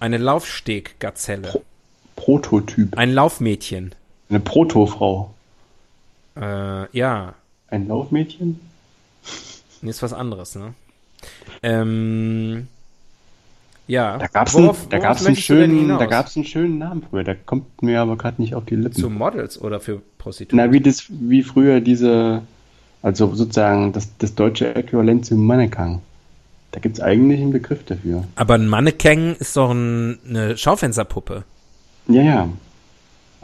[0.00, 1.62] eine Laufsteggazelle.
[2.16, 2.96] Prototyp.
[2.96, 3.94] Ein Laufmädchen.
[4.28, 5.34] Eine Protofrau.
[6.36, 7.34] Äh, ja.
[7.68, 8.60] Ein Laufmädchen?
[9.82, 10.74] Nee, ist was anderes, ne?
[11.62, 12.68] Ähm,
[13.86, 14.18] ja.
[14.18, 17.24] Da gab's einen, Worauf- da worauf gab's einen schönen, da gab's einen schönen Namen früher.
[17.24, 18.98] Der kommt mir aber gerade nicht auf die Lippen.
[19.00, 20.56] Zu Models oder für Prostituten?
[20.56, 22.42] Na, wie das, wie früher diese,
[23.02, 26.00] also sozusagen das, das deutsche Äquivalent zum Mannequin.
[26.72, 28.24] Da gibt es eigentlich einen Begriff dafür.
[28.34, 31.44] Aber ein Mannequin ist doch ein, eine Schaufensterpuppe.
[32.08, 32.48] Ja, ja.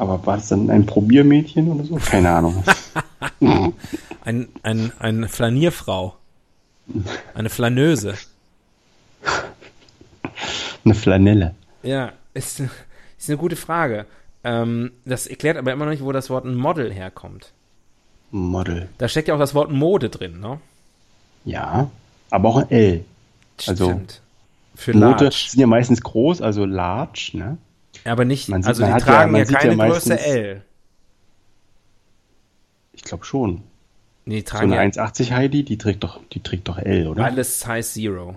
[0.02, 1.94] Aber war das dann ein Probiermädchen oder so?
[1.94, 2.64] Keine Ahnung.
[4.24, 6.16] Ein, ein, eine Flanierfrau.
[7.34, 8.14] Eine Flaneuse.
[10.84, 11.54] Eine Flanelle.
[11.84, 12.60] Ja, ist,
[13.18, 14.06] ist eine gute Frage.
[14.42, 17.52] Ähm, das erklärt aber immer noch nicht, wo das Wort ein Model herkommt.
[18.32, 18.88] Model.
[18.98, 20.60] Da steckt ja auch das Wort Mode drin, ne?
[21.44, 21.90] Ja,
[22.30, 23.04] aber auch ein L.
[23.66, 24.20] Also, Stimmt.
[24.74, 25.46] Für Note large.
[25.48, 27.58] sind ja meistens groß, also large, ne?
[28.04, 30.62] Aber nicht, Man sieht- also die tragen ja, sieht ja keine Größe meistens- L.
[32.92, 33.62] Ich glaube schon.
[34.24, 37.08] Nee, die So tragen eine ja 1,80 Heidi, die trägt doch, die trägt doch L,
[37.08, 37.24] oder?
[37.24, 38.36] alles Size Zero.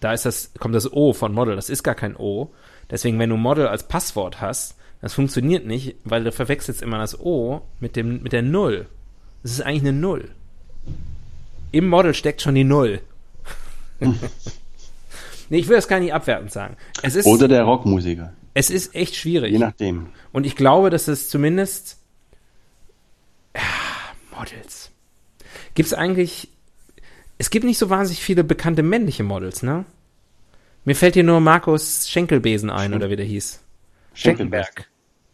[0.00, 1.56] Da ist das, kommt das O von Model.
[1.56, 2.50] Das ist gar kein O.
[2.90, 7.18] Deswegen, wenn du Model als Passwort hast, das funktioniert nicht, weil du verwechselst immer das
[7.20, 8.86] O mit dem, mit der Null.
[9.42, 10.30] Das ist eigentlich eine Null.
[11.72, 13.00] Im Model steckt schon die Null.
[14.00, 16.76] nee, ich will das gar nicht abwertend sagen.
[17.02, 18.32] Es ist, Oder der Rockmusiker.
[18.54, 19.52] Es ist echt schwierig.
[19.52, 20.08] Je nachdem.
[20.32, 21.98] Und ich glaube, dass es zumindest
[23.54, 23.62] ja,
[24.36, 24.90] Models.
[25.74, 26.48] Gibt es eigentlich.
[27.38, 29.86] Es gibt nicht so wahnsinnig viele bekannte männliche Models, ne?
[30.84, 33.60] Mir fällt hier nur Markus Schenkelbesen ein, oder wie der hieß.
[34.14, 34.88] Schenkenberg.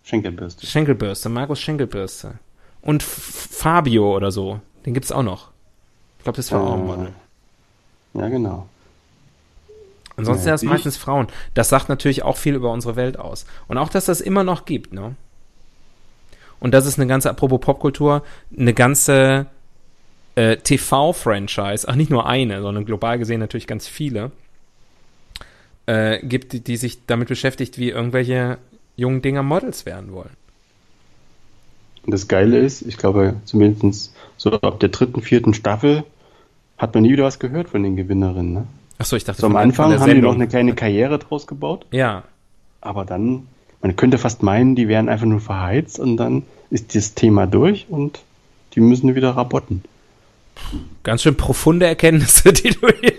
[0.05, 0.66] Schenkelbürste.
[0.66, 2.38] Schenkelbürste, Markus Schenkelbürste.
[2.81, 4.61] Und F Fabio oder so.
[4.85, 5.50] Den gibt's auch noch.
[6.18, 7.12] Ich glaube, das war auch ein Model.
[8.14, 8.68] Ja, genau.
[10.16, 11.26] Ansonsten Ja, ist das meistens Frauen.
[11.55, 13.46] Das sagt natürlich auch viel über unsere Welt aus.
[13.68, 15.14] Und auch, dass das immer noch gibt, ne?
[16.59, 18.22] Und das ist eine ganze, apropos Popkultur,
[18.57, 19.46] eine ganze
[20.37, 24.33] äh, TV-Franchise, ach nicht nur eine, sondern global gesehen natürlich ganz viele,
[25.85, 28.59] äh, gibt, die, die sich damit beschäftigt, wie irgendwelche
[28.96, 30.37] jungen Dinger Models werden wollen.
[32.05, 36.05] Und das Geile ist, ich glaube, zumindest so ab der dritten, vierten Staffel
[36.79, 38.52] hat man nie wieder was gehört von den Gewinnerinnen.
[38.52, 38.66] Ne?
[38.99, 40.35] Achso, ich dachte So am Anfang haben die noch Sendung.
[40.37, 42.23] eine kleine Karriere draus gebaut, Ja,
[42.81, 43.47] aber dann,
[43.83, 47.87] man könnte fast meinen, die wären einfach nur verheizt und dann ist das Thema durch
[47.89, 48.21] und
[48.75, 49.83] die müssen wieder rabotten.
[51.03, 53.13] ganz schön profunde Erkenntnisse, die du hier.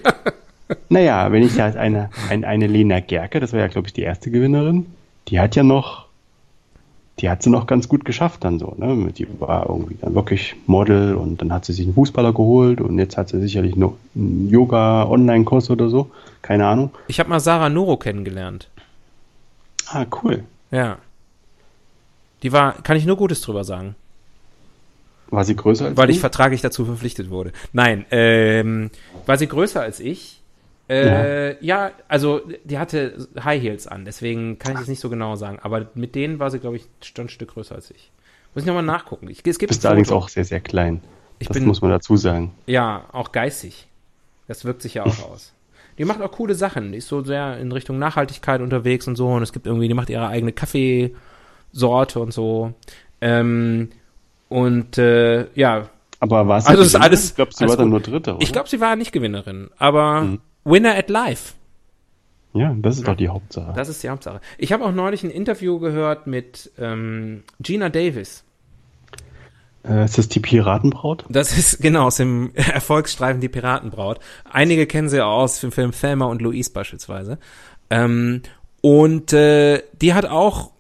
[0.90, 4.02] Naja, wenn ich da eine, eine, eine Lena Gerke, das war ja, glaube ich, die
[4.02, 4.86] erste Gewinnerin,
[5.30, 6.07] die hat ja noch,
[7.20, 9.12] die hat sie noch ganz gut geschafft dann so, ne?
[9.12, 13.00] Die war irgendwie dann wirklich Model und dann hat sie sich einen Fußballer geholt und
[13.00, 16.92] jetzt hat sie sicherlich noch einen Yoga-Online-Kurs oder so, keine Ahnung.
[17.08, 18.70] Ich habe mal Sarah Noro kennengelernt.
[19.88, 20.44] Ah, cool.
[20.70, 20.98] Ja.
[22.44, 23.96] Die war, kann ich nur Gutes drüber sagen.
[25.30, 26.14] War sie größer als Weil du?
[26.14, 27.52] ich vertraglich dazu verpflichtet wurde.
[27.74, 28.92] Nein, ähm,
[29.26, 30.37] war sie größer als ich?
[30.90, 31.92] Äh, ja.
[32.08, 35.60] also die hatte High Heels an, deswegen kann ich es nicht so genau sagen.
[35.62, 38.12] Aber mit denen war sie, glaube ich, schon ein Stück größer als ich.
[38.56, 39.30] Muss ich nochmal nachgucken.
[39.30, 41.02] Ich, es gibt bist allerdings auch sehr, sehr klein.
[41.40, 42.54] Ich das bin- muss man dazu sagen.
[42.66, 43.88] Ja, auch geistig.
[44.48, 45.54] Das wirkt sich ja auch aus.
[45.98, 46.92] Die macht auch coole Sachen.
[46.94, 49.28] Die ist so sehr in Richtung Nachhaltigkeit unterwegs und so.
[49.28, 50.54] Und es gibt irgendwie, die macht ihre eigene
[51.74, 52.74] Kaffeesorte und so.
[53.22, 53.90] Ähm,
[54.50, 57.90] und äh, ja, Aber war sie Also es ist alles- Ich glaube, sie war dann
[57.90, 58.42] nur Dritte, oder?
[58.42, 60.40] ich glaube, sie war nicht Gewinnerin, aber Mhm.
[60.68, 61.54] Winner at Life.
[62.54, 63.74] Ja, das ist doch die Hauptsache.
[63.76, 64.42] Das ist die Hauptsache.
[64.58, 68.44] Ich habe auch neulich ein Interview gehört mit ähm, Gina Davis.
[69.88, 71.26] Äh, ist das die Piratenbraut?
[71.30, 74.20] Das ist genau aus dem Erfolgsstreifen Die Piratenbraut.
[74.44, 77.38] Einige kennen sie auch aus dem Film Thelma und Louise beispielsweise.
[77.90, 78.42] Ähm,
[78.82, 80.72] und äh, die hat auch,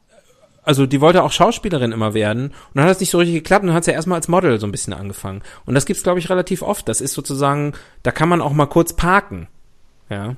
[0.64, 3.64] also die wollte auch Schauspielerin immer werden und dann hat das nicht so richtig geklappt
[3.64, 5.42] und dann hat sie erstmal als Model so ein bisschen angefangen.
[5.66, 6.90] Und das gibt's glaube ich relativ oft.
[6.90, 7.74] Das ist sozusagen,
[8.04, 9.48] da kann man auch mal kurz parken.
[10.10, 10.36] Ja.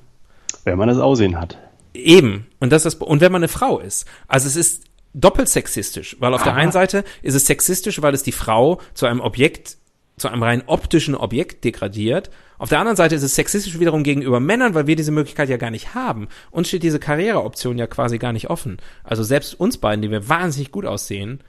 [0.63, 1.57] Wenn man das Aussehen hat.
[1.93, 2.47] Eben.
[2.59, 4.05] Und das ist, und wenn man eine Frau ist.
[4.27, 8.23] Also es ist doppelt sexistisch, weil auf der einen Seite ist es sexistisch, weil es
[8.23, 9.77] die Frau zu einem Objekt,
[10.17, 12.29] zu einem rein optischen Objekt degradiert.
[12.57, 15.57] Auf der anderen Seite ist es sexistisch wiederum gegenüber Männern, weil wir diese Möglichkeit ja
[15.57, 16.27] gar nicht haben.
[16.51, 18.77] Uns steht diese Karriereoption ja quasi gar nicht offen.
[19.03, 21.39] Also selbst uns beiden, die wir wahnsinnig gut aussehen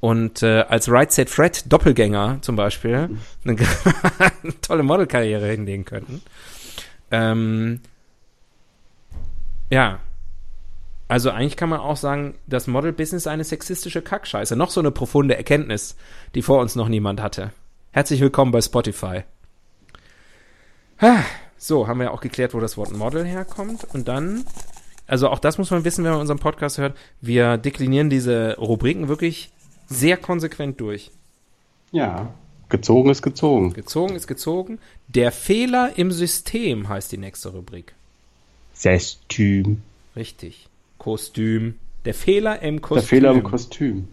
[0.00, 3.08] und äh, als Right Set Fred Doppelgänger zum Beispiel
[3.44, 3.56] eine,
[4.42, 6.22] eine tolle Modelkarriere hinlegen könnten.
[7.12, 7.80] Ähm,
[9.70, 10.00] ja.
[11.08, 14.56] Also eigentlich kann man auch sagen, das Model-Business ist eine sexistische Kackscheiße.
[14.56, 15.94] Noch so eine profunde Erkenntnis,
[16.34, 17.52] die vor uns noch niemand hatte.
[17.90, 19.24] Herzlich willkommen bei Spotify.
[21.58, 23.84] So, haben wir auch geklärt, wo das Wort Model herkommt.
[23.92, 24.44] Und dann,
[25.06, 29.08] also auch das muss man wissen, wenn man unseren Podcast hört, wir deklinieren diese Rubriken
[29.08, 29.52] wirklich
[29.86, 31.10] sehr konsequent durch.
[31.90, 32.32] Ja.
[32.72, 33.74] Gezogen ist gezogen.
[33.74, 34.78] Gezogen ist gezogen.
[35.06, 37.94] Der Fehler im System heißt die nächste Rubrik.
[38.72, 39.82] Sestüm.
[40.16, 40.68] Richtig.
[40.96, 41.78] Kostüm.
[42.06, 42.96] Der Fehler im Kostüm.
[42.96, 44.08] Der Fehler im Kostüm.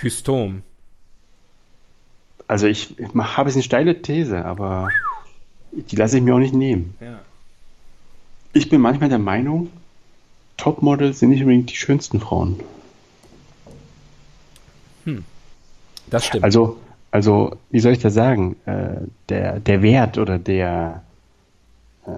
[0.00, 0.62] Kostüm.
[2.46, 4.90] Also ich, ich habe jetzt eine steile These, aber
[5.72, 6.96] die lasse ich mir auch nicht nehmen.
[7.00, 7.20] Ja.
[8.52, 9.70] Ich bin manchmal der Meinung,
[10.58, 12.60] Topmodels sind nicht unbedingt die schönsten Frauen.
[16.10, 16.44] Das stimmt.
[16.44, 16.78] Also,
[17.10, 18.56] also, wie soll ich das sagen?
[18.66, 21.02] Äh, der, der Wert oder der
[22.06, 22.10] äh,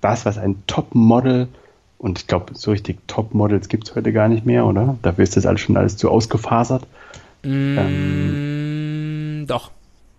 [0.00, 1.48] das, was ein Topmodel
[1.98, 4.96] und ich glaube, so richtig Topmodels gibt es heute gar nicht mehr, oder?
[5.02, 6.86] Dafür ist das alles schon alles zu ausgefasert.
[7.42, 9.72] mm, doch.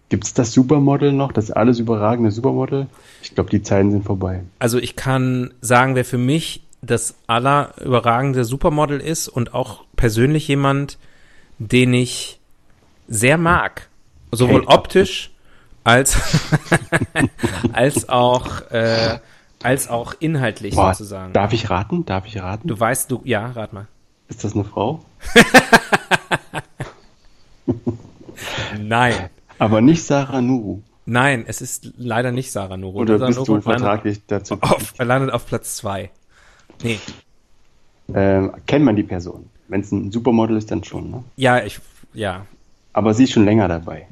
[0.09, 2.87] Gibt es das Supermodel noch, das alles überragende Supermodel?
[3.21, 4.41] Ich glaube, die Zeiten sind vorbei.
[4.57, 10.47] Also ich kann sagen, wer für mich das aller überragende Supermodel ist und auch persönlich
[10.47, 10.97] jemand,
[11.59, 12.39] den ich
[13.07, 13.87] sehr mag.
[14.31, 15.31] Sowohl Kate optisch
[15.83, 16.17] als,
[17.73, 19.19] als auch, äh,
[19.63, 21.33] als auch inhaltlich Boah, sozusagen.
[21.33, 22.05] darf ich raten?
[22.05, 22.67] Darf ich raten?
[22.67, 23.87] Du weißt, du, ja, rat mal.
[24.27, 25.03] Ist das eine Frau?
[28.79, 29.29] Nein.
[29.57, 30.81] Aber nicht Sarah Nuru.
[31.05, 32.99] Nein, es ist leider nicht Sarah Nuru.
[32.99, 34.57] Oder Sarah bist Nuru du vertraglich dazu?
[34.61, 36.11] auf, landet auf Platz zwei.
[36.83, 36.99] Nee.
[38.13, 39.49] Ähm, kennt man die Person?
[39.69, 41.23] Wenn es ein Supermodel ist, dann schon, ne?
[41.37, 41.79] Ja, ich,
[42.13, 42.45] ja.
[42.93, 44.07] Aber sie ist schon länger dabei.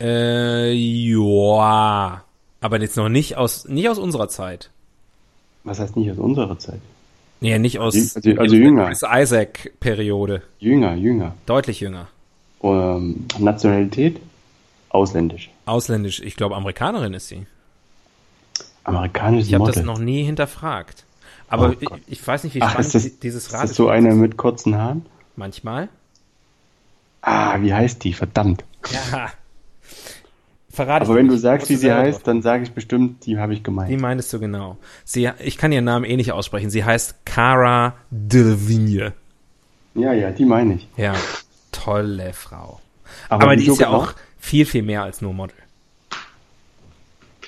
[0.00, 2.22] Äh, joa.
[2.60, 4.70] Aber jetzt noch nicht aus, nicht aus unserer Zeit.
[5.64, 6.80] Was heißt nicht aus unserer Zeit?
[7.40, 8.86] Nee, nicht aus Also- also jünger.
[8.86, 10.42] Chris Isaac-Periode.
[10.58, 11.34] Jünger, jünger.
[11.46, 12.08] Deutlich jünger.
[12.62, 14.20] Ähm, Nationalität?
[14.88, 15.50] Ausländisch.
[15.66, 16.20] Ausländisch.
[16.20, 17.46] Ich glaube, Amerikanerin ist sie.
[18.84, 21.04] Amerikanisches Ich habe das noch nie hinterfragt.
[21.48, 21.88] Aber Oh ich,
[22.20, 24.14] ich weiß nicht, wie Ach, spannend ist das, die- dieses ist Rad das so eine
[24.14, 25.06] mit kurzen Haaren?
[25.36, 25.88] Manchmal.
[27.22, 28.12] Ah, wie heißt die?
[28.12, 28.64] Verdammt.
[28.90, 29.30] Ja.
[30.70, 33.52] Verrate Aber wenn du sagst, wie sie heißt, drauf dann sage ich bestimmt, die habe
[33.54, 34.00] ich Die gemeint.
[34.00, 34.76] meintest du genau.
[35.04, 36.68] Sie, ich kann ihren Namen eh nicht aussprechen.
[36.70, 39.12] Sie heißt Cara Delevingne.
[39.94, 40.86] Ja, ja, die meine ich.
[40.98, 41.14] Ja,
[41.72, 42.80] tolle Frau.
[43.30, 43.98] Aber, die wieso ist ja genau?
[44.02, 45.56] auch viel, viel mehr als nur Model.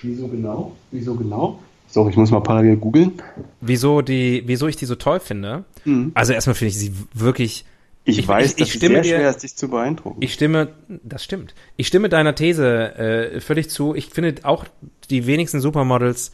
[0.01, 0.75] Wieso genau?
[0.91, 1.59] Wieso genau?
[1.91, 3.13] So, ich muss mal parallel googeln.
[3.61, 5.65] Wieso, die, wieso ich die so toll finde?
[5.85, 6.13] Mhm.
[6.15, 7.65] Also erstmal finde ich sie wirklich.
[8.05, 10.19] Ich, Ich- weiß, ich- ich stimme sehr dir- schwer ist, dich zu beeindrucken.
[10.23, 10.69] Ich stimme,
[11.03, 11.55] das stimmt.
[11.77, 13.95] Ich stimme deiner These äh, völlig zu.
[13.95, 14.65] Ich finde auch
[15.11, 16.33] die wenigsten Supermodels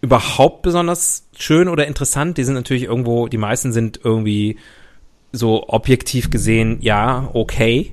[0.00, 2.38] überhaupt besonders schön oder interessant.
[2.38, 4.56] Die sind natürlich irgendwo, die meisten sind irgendwie
[5.32, 7.92] so objektiv gesehen, ja, okay,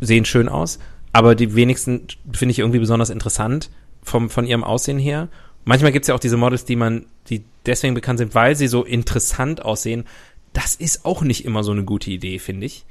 [0.00, 0.78] sehen schön aus.
[1.12, 3.70] Aber die wenigsten finde ich irgendwie besonders interessant
[4.02, 5.28] vom, von ihrem Aussehen her.
[5.64, 8.68] Manchmal gibt es ja auch diese Models, die man, die deswegen bekannt sind, weil sie
[8.68, 10.04] so interessant aussehen.
[10.52, 12.86] Das ist auch nicht immer so eine gute Idee, finde ich.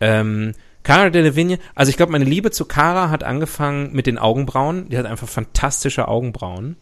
[0.00, 4.88] Ähm, Cara Delevingne, also ich glaube, meine Liebe zu Cara hat angefangen mit den Augenbrauen.
[4.88, 6.76] Die hat einfach fantastische Augenbrauen.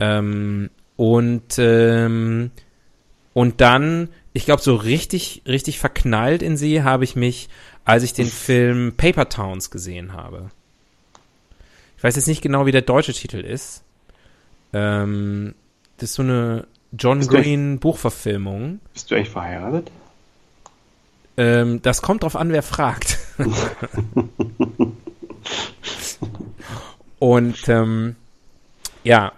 [0.00, 2.50] Ähm, und, ähm,
[3.32, 7.48] und dann, ich glaube, so richtig, richtig verknallt in sie habe ich mich,
[7.84, 10.50] als ich den Film Paper Towns gesehen habe.
[11.96, 13.84] Ich weiß jetzt nicht genau, wie der deutsche Titel ist.
[14.74, 15.54] Ähm,
[15.96, 18.80] das ist so eine John Ist gleich- Green Buchverfilmung.
[18.92, 19.90] Bist du echt verheiratet?
[21.36, 23.18] Ähm, das kommt drauf an, wer fragt.
[27.18, 28.16] Und ähm,
[29.02, 29.32] ja,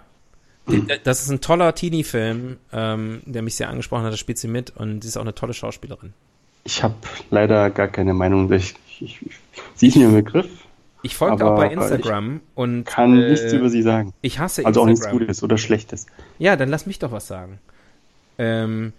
[1.03, 4.13] das ist ein toller Teenie-Film, ähm, der mich sehr angesprochen hat.
[4.13, 6.13] Da spielt sie mit und sie ist auch eine tolle Schauspielerin.
[6.65, 6.95] Ich habe
[7.29, 8.51] leider gar keine Meinung.
[8.51, 9.31] Ich, ich, ich,
[9.75, 10.49] sie ist mir im Begriff,
[11.07, 14.13] Ich folge auch bei Instagram und kann äh, nichts über sie sagen.
[14.21, 15.19] ich hasse Also auch nichts Instagram.
[15.19, 16.05] Gutes oder Schlechtes.
[16.37, 17.59] Ja, dann lass mich doch was sagen.
[18.37, 18.91] Ähm,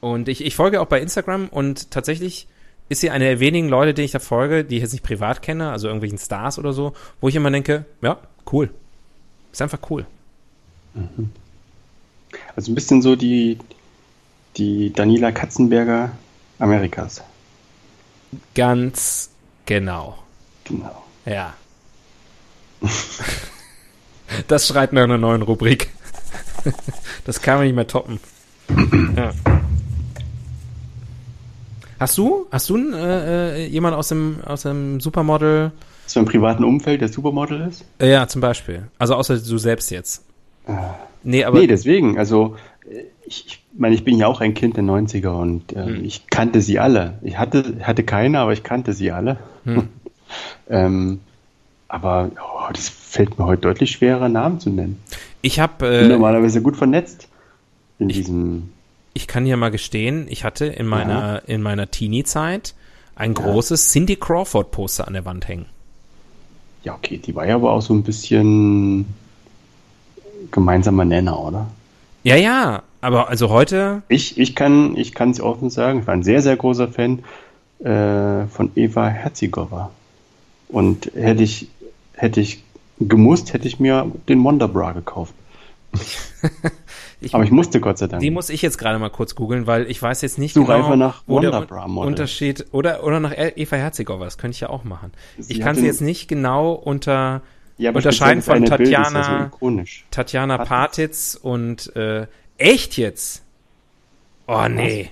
[0.00, 2.46] und ich, ich folge auch bei Instagram und tatsächlich
[2.90, 5.40] ist sie eine der wenigen Leute, die ich da folge, die ich jetzt nicht privat
[5.40, 8.18] kenne, also irgendwelchen Stars oder so, wo ich immer denke, ja,
[8.52, 8.68] cool.
[9.50, 10.04] Ist einfach cool.
[12.54, 13.58] Also ein bisschen so die,
[14.58, 16.10] die Daniela Katzenberger
[16.58, 17.22] Amerikas.
[18.54, 19.30] Ganz
[19.64, 20.18] genau.
[20.64, 21.04] Genau.
[21.26, 21.54] Ja.
[24.46, 25.90] Das schreit nach einer neuen Rubrik.
[27.24, 28.20] Das kann man nicht mehr toppen.
[29.16, 29.32] Ja.
[31.98, 35.72] Hast du, hast du äh, äh, jemand aus dem, aus dem Supermodel?
[36.06, 37.84] So im privaten Umfeld, der Supermodel ist?
[37.98, 38.84] Äh, ja, zum Beispiel.
[38.98, 40.24] Also außer du selbst jetzt.
[41.22, 42.18] Nee, aber nee, deswegen.
[42.18, 42.56] Also
[42.88, 46.04] äh, ich, ich meine, ich bin ja auch ein Kind der 90er und äh, Hm.
[46.04, 47.18] ich kannte sie alle.
[47.22, 49.38] Ich hatte, hatte keine, aber ich kannte sie alle.
[49.64, 49.88] Hm.
[50.68, 51.20] ähm,
[51.88, 55.02] aber oh, das fällt mir heute deutlich schwerer, Namen zu nennen.
[55.42, 57.28] ich habe, Ich bin äh, normalerweise gut vernetzt
[57.98, 58.70] in diesem.
[59.12, 62.74] ich kann hier mal gestehen, ich hatte in meiner, in meiner Teenie-Zeit
[63.16, 65.66] ein großes Cindy Crawford-Poster an der Wand hängen.
[66.84, 69.06] Ja, okay, die war ja aber auch so ein bisschen
[70.50, 71.66] gemeinsamer Nenner, oder?
[72.22, 76.14] Ja, ja, aber also heute, Ich, ich kann ich kann es offen sagen, ich war
[76.14, 77.18] ein sehr, sehr großer Fan
[77.80, 79.90] äh, von Eva Herzigova.
[80.72, 81.68] Und hätte ich,
[82.14, 82.62] hätte ich
[82.98, 85.34] gemusst hätte ich mir den Wonderbra gekauft.
[87.22, 88.22] Ich, Aber ich musste Gott sei Dank.
[88.22, 90.78] die muss ich jetzt gerade mal kurz googeln, weil ich weiß jetzt nicht Such genau,
[90.78, 91.66] einfach nach wo der.
[91.98, 95.12] Unterschied oder oder nach E- Eva Herzigova, das könnte ich ja auch machen.
[95.38, 97.42] Sie ich kann sie jetzt nicht genau unter
[97.76, 100.06] ja, unterscheiden von Tatjana- ikonisch.
[100.10, 100.68] Tatjana Patitz.
[100.70, 103.42] Patitz und äh, echt jetzt?
[104.46, 105.10] Oh nee.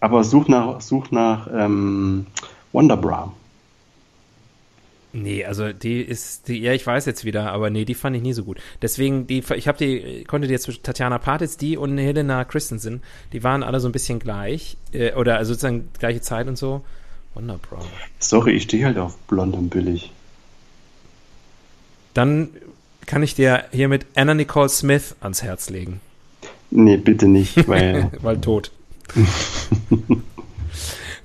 [0.00, 2.26] Aber such nach, such nach ähm,
[2.72, 3.30] Wonderbra.
[5.12, 8.22] Nee, also die ist die ja, ich weiß jetzt wieder, aber nee, die fand ich
[8.22, 8.58] nie so gut.
[8.80, 13.02] Deswegen die ich habe die konnte die jetzt zwischen Tatjana Patitz, die und Helena Christensen,
[13.32, 16.84] die waren alle so ein bisschen gleich äh, oder also sozusagen gleiche Zeit und so.
[17.34, 17.80] Wonderbra.
[18.18, 20.12] Sorry, ich stehe halt auf blond und billig.
[22.14, 22.48] Dann
[23.06, 26.00] kann ich dir hiermit Anna Nicole Smith ans Herz legen,
[26.70, 28.70] Nee, bitte nicht, weil weil tot.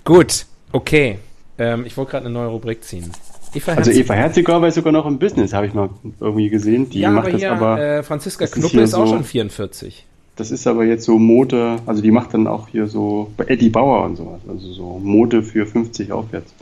[0.03, 1.19] Gut, okay.
[1.57, 3.11] Ähm, ich wollte gerade eine neue Rubrik ziehen.
[3.55, 5.89] Eva Also Eva Herzigauer ist sogar noch im Business, habe ich mal
[6.19, 6.89] irgendwie gesehen.
[6.89, 9.13] Die ja, macht aber das hier, aber, äh, Franziska ist Knuppe hier ist auch so-
[9.13, 10.05] schon 44.
[10.35, 13.69] das ist aber jetzt so Mode, also die macht dann auch hier so bei Eddie
[13.69, 16.53] Bauer und sowas, also so Mode für 50 aufwärts.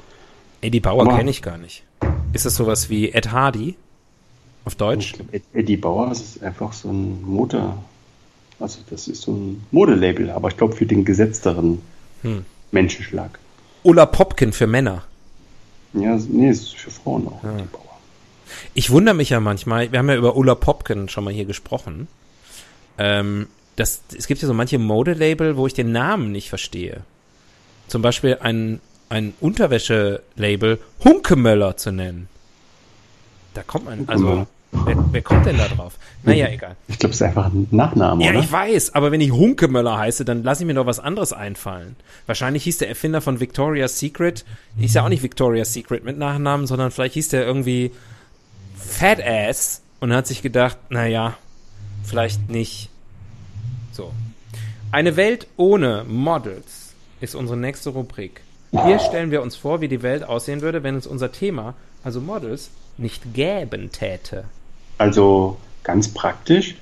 [0.61, 1.83] Eddie Bauer kenne ich gar nicht.
[2.33, 3.75] Ist das sowas wie Ed Hardy
[4.65, 5.13] auf Deutsch?
[5.13, 7.73] glaube, Eddie Bauer, das ist einfach so ein Mode,
[8.59, 11.81] also das ist so ein Modelabel, aber ich glaube für den gesetzteren
[12.21, 12.45] Hm.
[12.71, 13.39] Menschenschlag.
[13.83, 15.03] Ulla Popkin für Männer.
[15.93, 17.43] Ja, nee, es ist für Frauen auch.
[17.43, 17.57] Ja.
[18.73, 22.07] Ich wundere mich ja manchmal, wir haben ja über Ulla Popkin schon mal hier gesprochen.
[22.97, 27.01] Ähm, das, es gibt ja so manche Modelabel, wo ich den Namen nicht verstehe.
[27.87, 28.79] Zum Beispiel ein,
[29.09, 32.27] ein Unterwäschelabel Hunkemöller zu nennen.
[33.53, 34.47] Da kommt man, also.
[34.85, 35.93] Wer, wer kommt denn da drauf?
[36.23, 36.75] Naja, egal.
[36.87, 38.39] Ich glaube, es ist einfach ein Nachname, Ja, oder?
[38.39, 41.95] ich weiß, aber wenn ich Hunkemöller heiße, dann lasse ich mir doch was anderes einfallen.
[42.25, 44.45] Wahrscheinlich hieß der Erfinder von Victoria's Secret,
[44.77, 47.91] hieß ja auch nicht Victoria's Secret mit Nachnamen, sondern vielleicht hieß der irgendwie
[48.77, 51.35] Fat Ass und hat sich gedacht, naja,
[52.03, 52.89] vielleicht nicht.
[53.91, 54.11] So.
[54.91, 58.41] Eine Welt ohne Models ist unsere nächste Rubrik.
[58.71, 62.19] Hier stellen wir uns vor, wie die Welt aussehen würde, wenn es unser Thema, also
[62.19, 64.45] Models, nicht gäben täte.
[65.03, 66.75] Also ganz praktisch.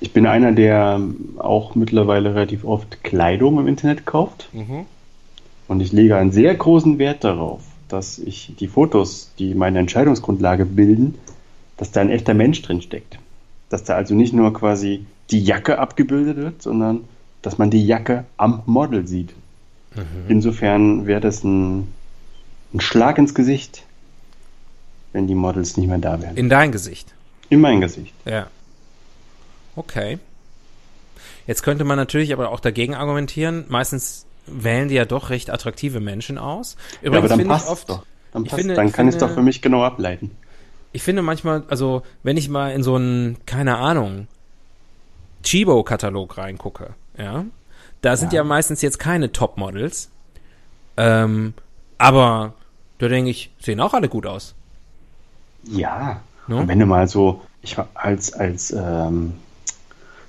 [0.00, 0.98] Ich bin einer, der
[1.36, 4.48] auch mittlerweile relativ oft Kleidung im Internet kauft.
[5.68, 10.64] Und ich lege einen sehr großen Wert darauf, dass ich die Fotos, die meine Entscheidungsgrundlage
[10.64, 11.18] bilden,
[11.76, 13.18] dass da ein echter Mensch drin steckt.
[13.68, 17.00] Dass da also nicht nur quasi die Jacke abgebildet wird, sondern
[17.42, 19.34] dass man die Jacke am Model sieht.
[20.28, 21.88] Insofern wäre das ein,
[22.72, 23.84] ein Schlag ins Gesicht,
[25.12, 26.36] wenn die Models nicht mehr da wären.
[26.36, 27.13] In dein Gesicht.
[27.50, 28.14] In mein Gesicht.
[28.24, 28.48] Ja.
[29.76, 30.18] Okay.
[31.46, 33.64] Jetzt könnte man natürlich aber auch dagegen argumentieren.
[33.68, 36.76] Meistens wählen die ja doch recht attraktive Menschen aus.
[37.02, 38.04] Ja, aber dann finde passt oft, doch.
[38.32, 40.30] Dann, passt, finde- dann kann ich es doch für mich genau ableiten.
[40.92, 44.26] ich finde manchmal, also wenn ich mal in so einen, keine Ahnung,
[45.42, 47.44] Chibo-Katalog reingucke, ja,
[48.00, 48.38] da sind Ja.
[48.38, 50.10] ja meistens jetzt keine Top-Models,
[50.96, 51.54] ähm,
[51.98, 52.54] aber
[52.98, 54.54] da denke ich, sehen auch alle gut aus.
[55.64, 56.20] Ja.
[56.46, 56.56] Ne?
[56.56, 59.32] Und wenn du mal so, ich war als, als ähm,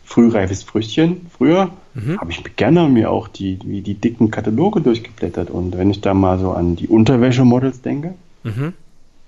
[0.05, 2.19] frühreifes Früchtchen, früher, Mhm.
[2.19, 5.49] habe ich gerne mir auch die, wie die dicken Kataloge durchgeblättert.
[5.49, 8.73] Und wenn ich da mal so an die Unterwäschemodels denke, Mhm.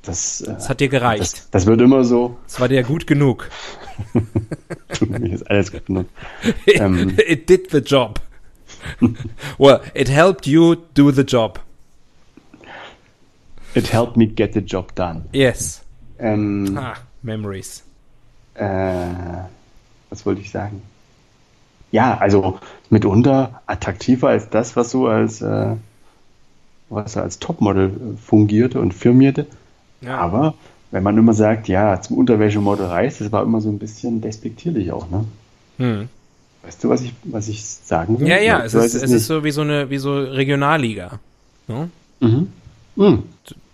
[0.03, 1.21] das, äh, Das hat dir gereicht.
[1.21, 3.49] das, das wird immer so, Das war dir gut genug.
[4.99, 6.07] mir ist alles gut genug.
[6.67, 7.15] Ähm.
[7.25, 8.19] it did the job.
[9.57, 11.59] well, it helped you do the job.
[13.73, 15.23] It helped me get the job done.
[15.31, 15.81] Yes.
[16.19, 17.83] Ähm, Ah, memories.
[18.55, 19.07] äh,
[20.09, 20.81] was wollte ich sagen?
[21.91, 25.75] Ja, also mitunter attraktiver als das, was so als, äh,
[26.89, 29.45] was als Topmodel fungierte und firmierte.
[30.01, 30.17] Ja.
[30.17, 30.53] Aber
[30.91, 34.91] wenn man immer sagt, ja, zum Unterwäschemodel reicht, das war immer so ein bisschen despektierlich
[34.91, 35.25] auch, ne?
[35.77, 36.09] Hm.
[36.63, 38.27] Weißt du, was ich, was ich sagen will?
[38.27, 41.19] Ja, ja, es ist, es ist so wie so eine, wie so Regionalliga.
[41.67, 41.89] Ne?
[42.19, 42.51] Mhm.
[42.95, 43.23] Mhm.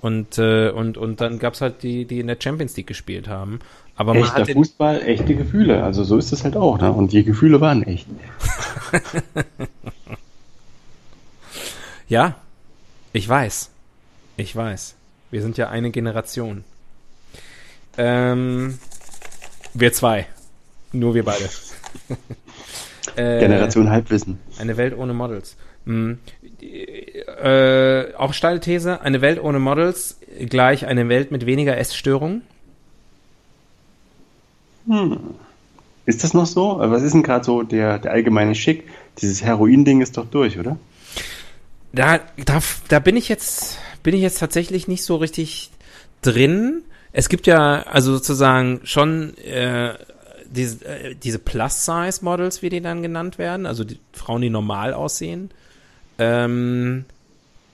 [0.03, 3.59] Und, äh, und, und dann gab's halt die, die in der Champions League gespielt haben.
[3.95, 5.81] Aber man Echter hat den, Fußball, echte Gefühle.
[5.81, 6.91] Also so ist es halt auch, ne?
[6.91, 8.05] Und die Gefühle waren echt.
[12.13, 12.35] Ja,
[13.11, 13.71] ich weiß.
[14.37, 14.93] Ich weiß.
[15.31, 16.63] Wir sind ja eine Generation.
[17.97, 18.77] Ähm,
[19.73, 20.27] wir zwei.
[20.91, 21.45] Nur wir beide.
[23.15, 24.37] äh, Generation Halbwissen.
[24.59, 25.55] Eine Welt ohne Models.
[25.85, 26.19] Hm.
[27.43, 30.17] Äh, auch steile These, eine Welt ohne Models
[30.49, 32.41] gleich eine Welt mit weniger Essstörungen.
[36.05, 36.77] Ist das noch so?
[36.79, 38.85] Was ist denn gerade so der, der allgemeine Schick?
[39.21, 40.77] Dieses Heroin-Ding ist doch durch, oder?
[41.91, 45.69] Da, da, da bin ich jetzt, bin ich jetzt tatsächlich nicht so richtig
[46.21, 46.83] drin.
[47.11, 49.95] es gibt ja also sozusagen schon äh,
[50.49, 55.51] diese, äh, diese Plus-Size-Models, wie die dann genannt werden, also die Frauen, die normal aussehen.
[56.17, 57.05] Ähm,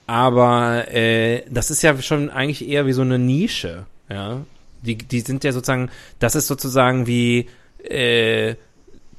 [0.09, 4.41] aber äh, das ist ja schon eigentlich eher wie so eine Nische, ja.
[4.81, 7.47] Die, die sind ja sozusagen, das ist sozusagen wie,
[7.83, 8.55] äh,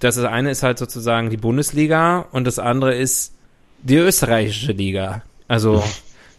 [0.00, 3.32] das eine ist halt sozusagen die Bundesliga und das andere ist
[3.82, 5.22] die österreichische Liga.
[5.46, 5.84] Also,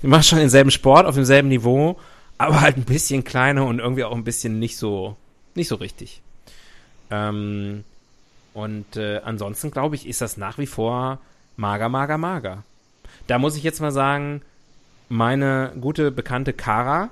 [0.04, 1.97] die machen schon denselben Sport auf demselben Niveau,
[2.38, 5.16] aber halt ein bisschen kleiner und irgendwie auch ein bisschen nicht so,
[5.56, 6.22] nicht so richtig.
[7.10, 7.86] Ähm,
[8.54, 11.20] und äh, ansonsten glaube ich, ist das nach wie vor
[11.56, 12.66] mager, mager, mager.
[13.28, 14.42] Da muss ich jetzt mal sagen,
[15.10, 17.10] meine gute bekannte Kara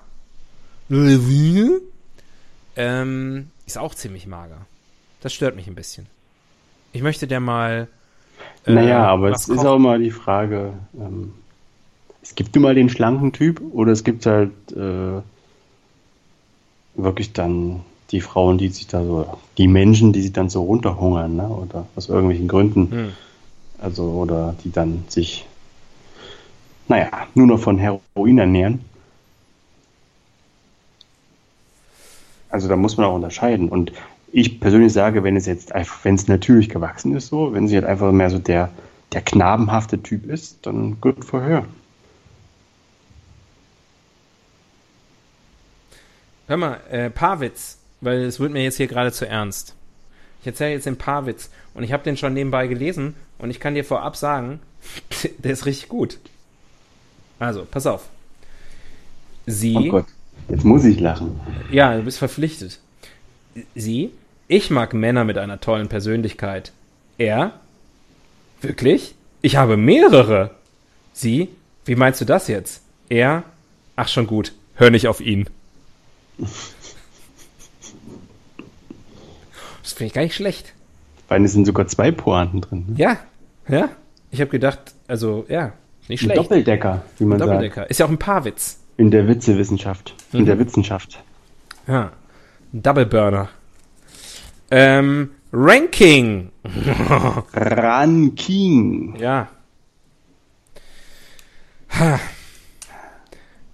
[2.76, 4.66] ähm, ist auch ziemlich mager.
[5.22, 6.07] Das stört mich ein bisschen.
[6.93, 7.88] Ich möchte der mal.
[8.66, 11.34] Äh, naja, aber es ist auch mal die Frage, ähm,
[12.22, 15.22] es gibt immer den schlanken Typ oder es gibt halt äh,
[16.95, 17.82] wirklich dann
[18.12, 21.47] die Frauen, die sich da so, die Menschen, die sich dann so runterhungern, ne?
[21.47, 22.91] Oder aus irgendwelchen Gründen.
[22.91, 23.12] Hm.
[23.80, 25.45] Also, oder die dann sich,
[26.89, 28.83] naja, nur noch von Heroin ernähren.
[32.49, 33.69] Also da muss man auch unterscheiden.
[33.69, 33.93] Und
[34.31, 35.71] ich persönlich sage, wenn es jetzt
[36.03, 38.71] wenn es natürlich gewachsen ist, so, wenn sie halt einfach mehr so der,
[39.13, 41.65] der knabenhafte Typ ist, dann gut vorher.
[46.47, 49.75] Hör mal, äh, Paarwitz, weil es wird mir jetzt hier gerade zu ernst.
[50.41, 53.75] Ich erzähle jetzt den Paarwitz und ich habe den schon nebenbei gelesen und ich kann
[53.75, 54.59] dir vorab sagen,
[55.37, 56.17] der ist richtig gut.
[57.39, 58.07] Also, pass auf.
[59.45, 59.75] Sie.
[59.75, 60.05] Oh Gott,
[60.49, 61.39] jetzt muss ich lachen.
[61.71, 62.79] Ja, du bist verpflichtet.
[63.75, 64.11] Sie.
[64.47, 66.71] Ich mag Männer mit einer tollen Persönlichkeit.
[67.17, 67.53] Er.
[68.61, 69.15] Wirklich?
[69.41, 70.51] Ich habe mehrere.
[71.13, 71.49] Sie.
[71.85, 72.81] Wie meinst du das jetzt?
[73.09, 73.43] Er.
[73.95, 74.53] Ach, schon gut.
[74.75, 75.47] Hör nicht auf ihn.
[76.37, 76.73] Das
[79.93, 80.73] finde ich gar nicht schlecht.
[81.27, 82.85] Weil es sind sogar zwei Pointen drin.
[82.89, 82.95] Ne?
[82.97, 83.17] Ja,
[83.67, 83.89] ja.
[84.31, 85.73] Ich habe gedacht, also ja,
[86.10, 86.38] nicht schlecht.
[86.38, 87.76] Ein Doppeldecker, wie man Doppeldecker.
[87.76, 87.91] sagt.
[87.91, 88.80] Ist ja auch ein Paarwitz.
[88.97, 90.14] In der Witzewissenschaft.
[90.34, 90.45] In mhm.
[90.45, 91.24] der Wissenschaft.
[91.88, 92.12] Ja.
[92.74, 93.49] Double Burner.
[94.72, 96.51] Ähm, Ranking.
[97.53, 99.16] Ranking.
[99.18, 99.47] Ja.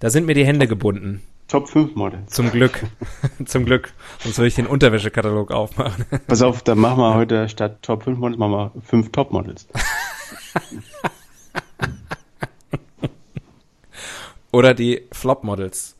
[0.00, 1.22] Da sind mir die Hände gebunden.
[1.48, 2.32] Top 5 Models.
[2.32, 2.82] Zum Glück.
[3.44, 3.92] Zum Glück.
[4.18, 6.04] Sonst würde ich den Unterwäschekatalog aufmachen.
[6.26, 9.68] Pass auf, da machen wir heute statt Top 5 Models, machen wir 5 Top Models.
[14.56, 15.96] Oder die Flop Models.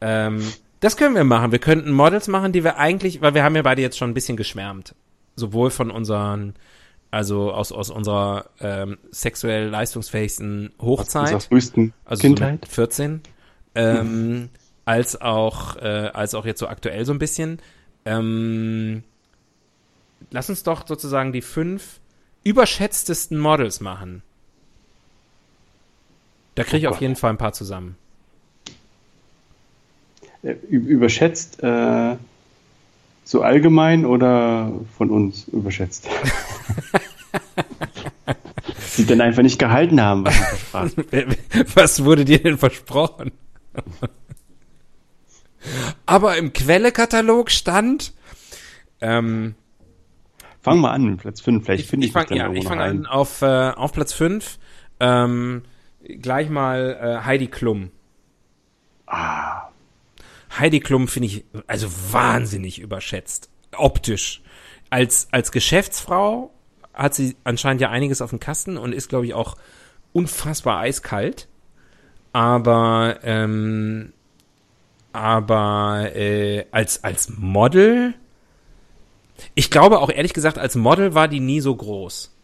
[0.00, 0.42] Ähm,
[0.80, 1.52] das können wir machen.
[1.52, 4.14] Wir könnten Models machen, die wir eigentlich, weil wir haben ja beide jetzt schon ein
[4.14, 4.96] bisschen geschwärmt.
[5.36, 6.54] Sowohl von unseren,
[7.12, 11.22] also aus, aus unserer ähm, sexuell leistungsfähigsten Hochzeit.
[11.22, 12.64] Aus unserer frühesten also Kindheit.
[12.64, 13.20] So 14.
[13.76, 14.48] Ähm,
[14.84, 17.60] als auch, äh, als auch jetzt so aktuell so ein bisschen.
[18.04, 19.04] Ähm,
[20.32, 22.00] lass uns doch sozusagen die fünf
[22.42, 24.22] überschätztesten Models machen.
[26.56, 27.96] Da kriege ich oh auf jeden Fall ein paar zusammen.
[30.42, 32.16] Äh, überschätzt äh,
[33.24, 36.08] so allgemein oder von uns überschätzt?
[38.90, 41.36] Sie denn einfach nicht gehalten haben, was sie versprachen.
[41.74, 43.30] Was wurde dir denn versprochen?
[46.06, 48.12] aber im Quellekatalog stand.
[49.00, 49.54] Ähm,
[50.62, 53.06] Fang mal an, Platz 5, vielleicht finde ich, ich fang, dann ja, ich fange an
[53.06, 54.58] auf, äh, auf Platz 5.
[54.98, 55.62] Ähm,
[56.20, 57.90] gleich mal äh, Heidi Klum.
[59.06, 59.68] Ah.
[60.58, 63.48] Heidi Klum finde ich also wahnsinnig überschätzt.
[63.76, 64.42] Optisch.
[64.90, 66.52] Als, als Geschäftsfrau
[66.92, 69.56] hat sie anscheinend ja einiges auf dem Kasten und ist, glaube ich, auch
[70.12, 71.46] unfassbar eiskalt.
[72.32, 74.12] Aber ähm,
[75.12, 78.14] aber äh, als, als Model,
[79.54, 82.36] ich glaube auch ehrlich gesagt, als Model war die nie so groß.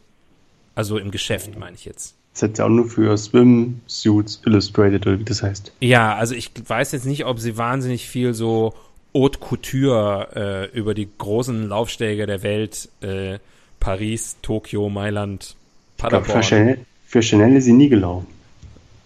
[0.75, 2.17] Also im Geschäft, meine ich jetzt.
[2.37, 5.73] Das hat ja auch nur für Swimsuits Illustrated oder wie das heißt.
[5.81, 8.75] Ja, also ich weiß jetzt nicht, ob sie wahnsinnig viel so
[9.15, 13.39] Haute Couture äh, über die großen Laufstege der Welt, äh,
[13.81, 15.57] Paris, Tokio, Mailand,
[15.97, 16.27] Paderborn.
[16.27, 18.27] Ich glaub, für, Chanel, für Chanel ist sie nie gelaufen.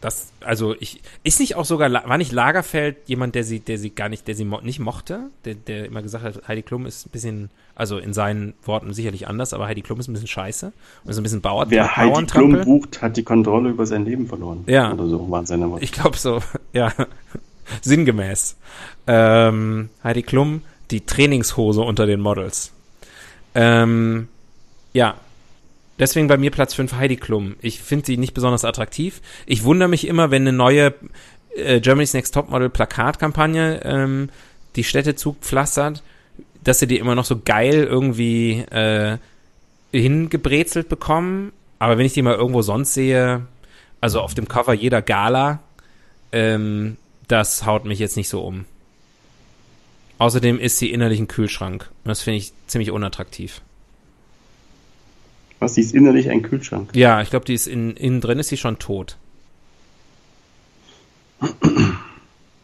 [0.01, 3.91] Das, also ich, ist nicht auch sogar, war nicht Lagerfeld jemand, der sie, der sie
[3.91, 7.07] gar nicht, der sie mo nicht mochte, der, der immer gesagt hat, Heidi Klum ist
[7.07, 10.73] ein bisschen, also in seinen Worten sicherlich anders, aber Heidi Klum ist ein bisschen scheiße
[11.05, 11.67] und ist ein bisschen Bauer.
[11.69, 14.65] Wer Heidi Klum bucht, hat die Kontrolle über sein Leben verloren.
[14.67, 14.91] Ja.
[14.91, 15.85] Oder so waren seine Worte.
[15.85, 16.41] Ich glaube so,
[16.73, 16.93] ja.
[17.83, 18.57] Sinngemäß.
[19.07, 22.73] Ähm, Heidi Klum, die Trainingshose unter den Models.
[23.55, 24.29] Ähm,
[24.95, 25.17] ja,
[26.01, 27.57] Deswegen bei mir Platz 5 Heidi Klum.
[27.61, 29.21] Ich finde sie nicht besonders attraktiv.
[29.45, 30.95] Ich wundere mich immer, wenn eine neue
[31.55, 34.31] äh, Germany's Next Topmodel Plakatkampagne ähm,
[34.77, 36.03] die Städte zugpflastert,
[36.65, 39.19] dass sie die immer noch so geil irgendwie äh,
[39.93, 41.53] hingebrezelt bekommen.
[41.79, 43.43] Aber wenn ich die mal irgendwo sonst sehe,
[44.01, 45.61] also auf dem Cover jeder Gala,
[46.33, 46.97] ähm,
[47.29, 48.65] das haut mich jetzt nicht so um.
[50.17, 51.91] Außerdem ist sie innerlich ein Kühlschrank.
[52.05, 53.61] Und das finde ich ziemlich unattraktiv.
[55.61, 56.91] Was, die ist innerlich ein Kühlschrank?
[56.95, 59.17] Ja, ich glaube, die ist in, innen drin ist sie schon tot.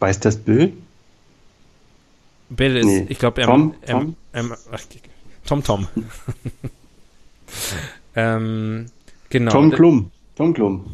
[0.01, 0.72] Weiß das Bill?
[2.49, 3.07] Bill ist, Nee.
[3.09, 3.74] ich glaube, Tom?
[3.86, 4.16] ähm, Tom?
[4.32, 4.80] ähm, ach,
[5.44, 5.88] Tom Tom.
[8.16, 8.86] ähm,
[9.28, 9.53] genau.
[9.53, 10.11] Tom Klum.
[10.34, 10.86] Tom Klum.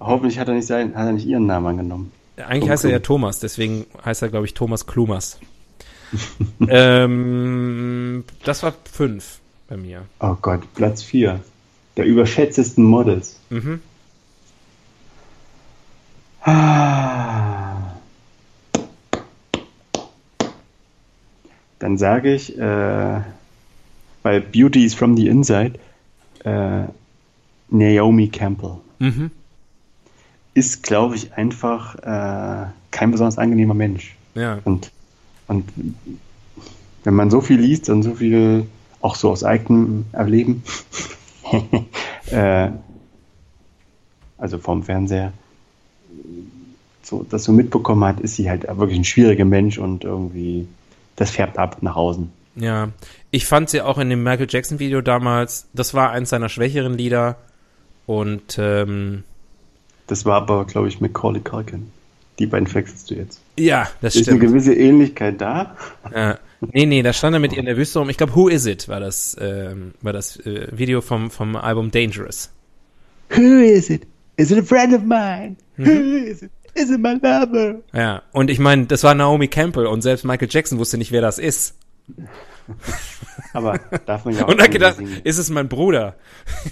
[0.00, 2.12] Hoffentlich hat er nicht sein, hat er nicht ihren Namen angenommen.
[2.36, 3.20] Eigentlich Tom heißt er ja Klum.
[3.22, 5.40] Thomas, deswegen heißt er, glaube ich, Thomas Klumas.
[6.68, 10.04] ähm, das war fünf bei mir.
[10.20, 11.40] Oh Gott, Platz 4.
[11.96, 13.38] Der überschätztesten Models.
[13.50, 13.80] Mhm.
[16.42, 17.94] Ah.
[21.78, 23.20] Dann sage ich, äh,
[24.22, 25.78] weil Beauty is from the inside,
[26.44, 26.84] äh,
[27.68, 28.78] Naomi Campbell.
[28.98, 29.30] Mhm.
[30.54, 34.16] Ist, glaube ich, einfach äh, kein besonders angenehmer Mensch.
[34.34, 34.60] Ja.
[34.64, 34.90] Und,
[35.46, 35.68] und
[37.04, 38.66] wenn man so viel liest und so viel
[39.00, 40.62] auch so aus eigenem Erleben,
[42.30, 42.70] äh,
[44.38, 45.32] also vom Fernseher,
[47.02, 50.68] so, das so mitbekommen hat, ist sie halt wirklich ein schwieriger Mensch und irgendwie,
[51.16, 52.30] das färbt ab nach außen.
[52.56, 52.88] Ja.
[53.30, 56.94] Ich fand sie auch in dem Michael Jackson Video damals, das war eins seiner schwächeren
[56.94, 57.36] Lieder.
[58.06, 59.22] Und ähm,
[60.06, 61.90] Das war aber, glaube ich, Macaulay Culkin.
[62.38, 63.40] Die beiden wechselst du jetzt.
[63.58, 64.52] ja, das Ist eine stimmt.
[64.52, 65.76] gewisse Ähnlichkeit da.
[66.14, 66.38] Ja.
[66.60, 68.10] Nee, nee, da stand er mit ihr in der Wüste rum.
[68.10, 71.90] Ich glaube, Who Is It war das, ähm, war das äh, Video vom, vom Album
[71.90, 72.50] Dangerous.
[73.30, 74.06] Who is it?
[74.36, 75.56] Is it a friend of mine?
[75.76, 76.50] Who is it?
[76.74, 77.80] Is it my lover?
[77.92, 81.20] Ja, und ich meine, das war Naomi Campbell und selbst Michael Jackson wusste nicht, wer
[81.20, 81.76] das ist.
[83.52, 85.20] Aber darf man ja auch Und hat gedacht, singen.
[85.24, 86.16] ist es mein Bruder?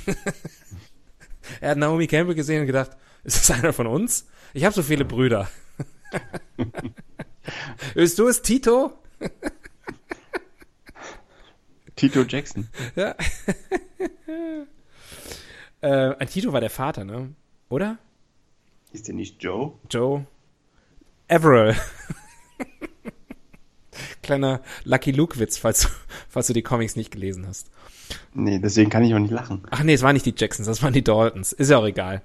[1.61, 2.91] er hat Naomi Campbell gesehen und gedacht,
[3.25, 4.27] ist das einer von uns?
[4.55, 5.49] Ich habe so viele Brüder.
[7.95, 8.93] Bist du es, Tito?
[11.97, 12.69] Tito Jackson.
[12.95, 13.15] Ja.
[15.81, 17.31] äh, ein Tito war der Vater, ne?
[17.69, 17.99] Oder?
[18.93, 19.73] Ist der nicht Joe?
[19.91, 20.27] Joe?
[21.29, 21.75] Averill.
[24.23, 25.89] Kleiner Lucky Luke-Witz, falls, du-
[26.29, 27.71] falls du die Comics nicht gelesen hast.
[28.35, 29.63] Nee, deswegen kann ich auch nicht lachen.
[29.71, 31.53] Ach nee, es waren nicht die Jacksons, das waren die Daltons.
[31.53, 32.23] Ist ja auch egal.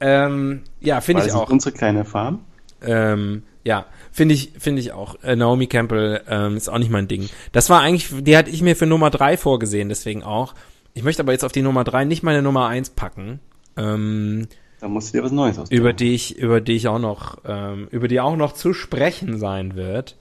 [0.00, 1.50] Ähm, ja, finde ich das auch.
[1.50, 2.44] unsere kleine Farm?
[2.82, 5.22] Ähm, ja, finde ich, finde ich auch.
[5.22, 7.28] Äh, Naomi Campbell ähm, ist auch nicht mein Ding.
[7.52, 10.54] Das war eigentlich, die hatte ich mir für Nummer drei vorgesehen, deswegen auch.
[10.94, 13.40] Ich möchte aber jetzt auf die Nummer drei nicht meine Nummer eins packen.
[13.76, 14.46] Ähm,
[14.80, 15.80] Da musst du dir was Neues ausdenken.
[15.82, 19.38] über die ich, über die ich auch noch, ähm, über die auch noch zu sprechen
[19.38, 20.16] sein wird.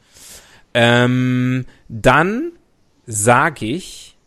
[0.74, 2.52] Ähm, dann
[3.06, 4.18] sage ich,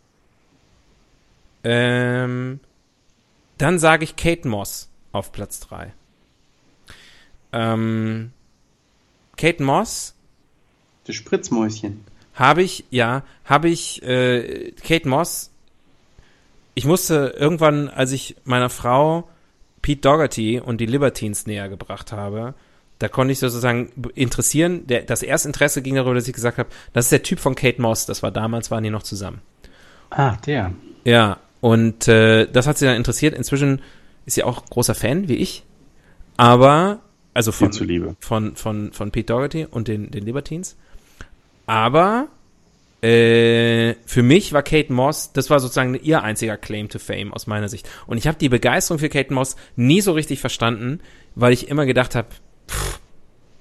[1.65, 2.61] ähm,
[3.57, 5.93] dann sage ich Kate Moss auf Platz drei.
[7.51, 8.31] Ähm,
[9.37, 10.15] Kate Moss
[11.05, 12.03] Das Spritzmäuschen.
[12.33, 15.51] habe ich, ja, habe ich, äh, Kate Moss,
[16.75, 19.27] ich musste irgendwann, als ich meiner Frau
[19.81, 22.53] Pete Dougherty und die Libertines näher gebracht habe,
[22.99, 26.69] da konnte ich sozusagen interessieren, der, das erste Interesse ging darüber, dass ich gesagt habe,
[26.93, 29.41] das ist der Typ von Kate Moss, das war damals, waren die noch zusammen.
[30.09, 30.73] Ah, der.
[31.03, 33.35] Ja, und äh, das hat sie dann interessiert.
[33.35, 33.81] Inzwischen
[34.25, 35.63] ist sie auch großer Fan, wie ich,
[36.37, 36.99] aber,
[37.37, 38.15] also von, zuliebe.
[38.19, 40.75] von, von, von Pete Dougherty und den, den Libertines.
[41.67, 42.27] Aber
[43.01, 47.45] äh, für mich war Kate Moss, das war sozusagen ihr einziger Claim to Fame aus
[47.45, 47.87] meiner Sicht.
[48.07, 50.99] Und ich habe die Begeisterung für Kate Moss nie so richtig verstanden,
[51.35, 52.27] weil ich immer gedacht habe,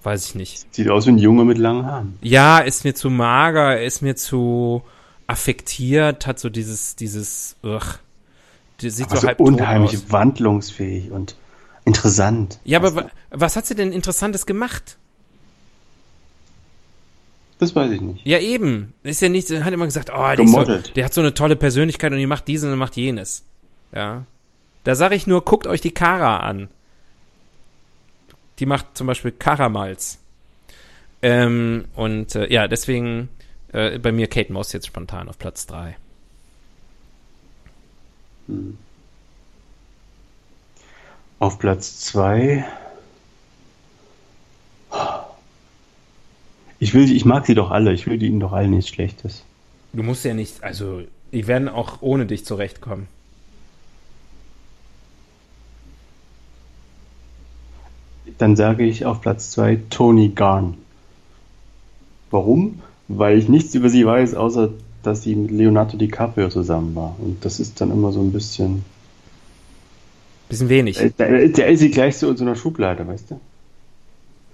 [0.04, 0.74] weiß ich nicht.
[0.74, 2.18] Sieht aus wie ein Junge mit langen Haaren.
[2.22, 4.82] Ja, ist mir zu mager, ist mir zu
[5.26, 7.98] affektiert, hat so dieses, dieses, ugh,
[8.80, 10.04] die sieht Aber so so halb unheimlich aus.
[10.08, 11.36] wandlungsfähig und
[11.86, 12.58] interessant.
[12.64, 14.98] Ja, aber wa- was hat sie denn Interessantes gemacht?
[17.58, 18.26] Das weiß ich nicht.
[18.26, 18.92] Ja, eben.
[19.02, 21.56] Ist ja nicht, hat immer gesagt, oh, die ist so, der hat so eine tolle
[21.56, 23.44] Persönlichkeit und die macht dieses und macht jenes.
[23.94, 24.26] Ja.
[24.84, 26.68] Da sage ich nur, guckt euch die Kara an.
[28.58, 30.18] Die macht zum Beispiel Karamalz.
[31.22, 33.30] Ähm, und äh, ja, deswegen
[33.72, 35.96] äh, bei mir Kate Moss jetzt spontan auf Platz drei.
[41.38, 42.64] Auf Platz zwei.
[46.78, 47.92] Ich will, sie- ich mag sie doch alle.
[47.92, 49.44] Ich will ihnen doch allen nichts Schlechtes.
[49.92, 53.08] Du musst ja nicht, also, die werden auch ohne dich zurechtkommen.
[58.38, 60.74] Dann sage ich auf Platz zwei Tony Garn.
[62.30, 62.80] Warum?
[63.08, 64.70] Weil ich nichts über sie weiß, außer
[65.02, 67.14] dass sie mit Leonardo DiCaprio zusammen war.
[67.20, 68.84] Und das ist dann immer so ein bisschen.
[70.48, 71.00] Bisschen wenig.
[71.00, 73.40] Äh, Da, da ist sie gleich so in so einer Schublade, weißt du?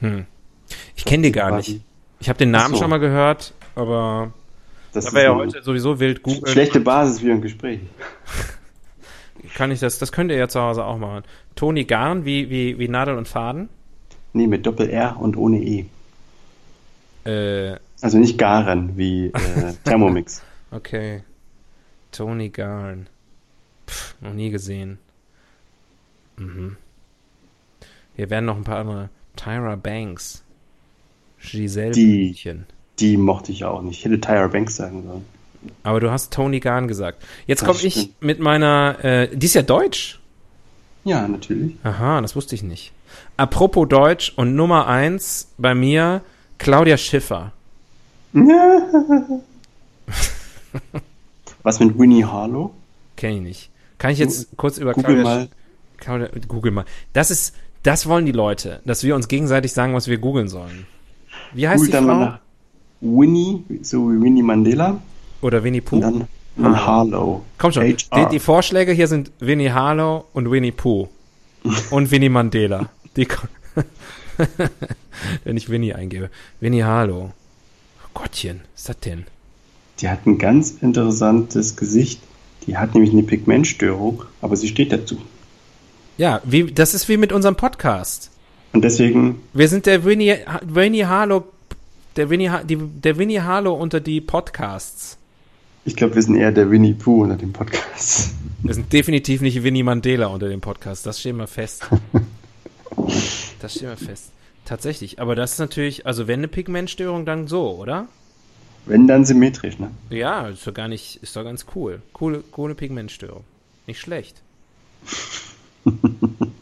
[0.00, 0.26] Hm.
[0.96, 1.80] Ich kenne die gar nicht.
[2.20, 2.80] Ich habe den Namen so.
[2.80, 4.32] schon mal gehört, aber
[4.92, 7.80] Das da ist wir ja heute sowieso wild googeln, schlechte Basis für ein Gespräch.
[9.54, 11.24] kann ich das, das könnt ihr ja zu Hause auch machen.
[11.56, 13.68] Toni Garn, wie, wie, wie Nadel und Faden.
[14.32, 15.84] Nee, mit Doppel-R und ohne E.
[17.24, 20.42] Äh, Also nicht Garen wie äh, Thermomix.
[20.70, 21.22] okay.
[22.12, 23.08] Toni Garn.
[23.88, 24.98] Pff, noch nie gesehen.
[26.36, 26.76] Mhm.
[28.16, 29.08] Hier werden noch ein paar andere.
[29.36, 30.42] Tyra Banks.
[31.40, 32.66] Giselle Die- Bündchen.
[32.98, 33.98] Die mochte ich auch nicht.
[33.98, 35.24] Ich hätte Tyra Banks sagen sollen.
[35.82, 37.22] Aber du hast Tony Garn gesagt.
[37.46, 40.18] Jetzt komme ich mit meiner, äh, die ist ja deutsch.
[41.04, 41.74] Ja, natürlich.
[41.84, 42.92] Aha, das wusste ich nicht.
[43.36, 46.22] Apropos Deutsch und Nummer eins bei mir
[46.58, 47.52] Claudia Schiffer.
[51.62, 52.72] Was mit Winnie Harlow?
[53.16, 53.70] Kenne ich nicht.
[53.98, 55.48] Kann ich jetzt kurz über Google Claudia, mal.
[56.48, 56.84] Google mal.
[57.12, 60.86] Das ist, das wollen die Leute, dass wir uns gegenseitig sagen, was wir googeln sollen.
[61.52, 62.38] Wie heißt Google die dann Frau?
[63.00, 65.00] Winnie, so wie Winnie Mandela.
[65.40, 65.96] Oder Winnie Pooh?
[65.96, 67.42] Und dann, dann Harlow.
[67.58, 71.08] Komm schon, die, die Vorschläge hier sind Winnie Harlow und Winnie Pooh.
[71.90, 72.88] Und Winnie Mandela.
[73.16, 73.28] Die,
[75.44, 76.28] wenn ich Winnie eingebe.
[76.58, 77.30] Winnie Harlow.
[78.04, 79.24] Oh Gottchen, was ist das denn?
[80.00, 82.20] Die hat ein ganz interessantes Gesicht.
[82.66, 85.18] Die hat nämlich eine Pigmentstörung, aber sie steht dazu.
[86.22, 88.30] Ja, wie, das ist wie mit unserem Podcast.
[88.72, 91.46] Und deswegen, Wir sind der Winnie, Winnie Harlow,
[92.14, 95.18] der Winnie, die, der Winnie Harlow unter die Podcasts.
[95.84, 98.36] ich glaube, wir sind eher der Winnie Pooh unter dem Podcast.
[98.62, 101.06] Wir sind definitiv nicht Winnie Mandela unter dem Podcast.
[101.06, 101.88] Das stehen wir fest.
[103.60, 104.30] Das stehen wir fest.
[104.64, 105.20] Tatsächlich.
[105.20, 108.06] Aber das ist natürlich, also wenn eine Pigmentstörung, dann so, oder?
[108.86, 109.90] Wenn dann symmetrisch, ne?
[110.10, 112.00] Ja, ist doch gar nicht, ist doch ganz cool.
[112.12, 113.42] Coole, coole Pigmentstörung.
[113.88, 114.40] Nicht schlecht.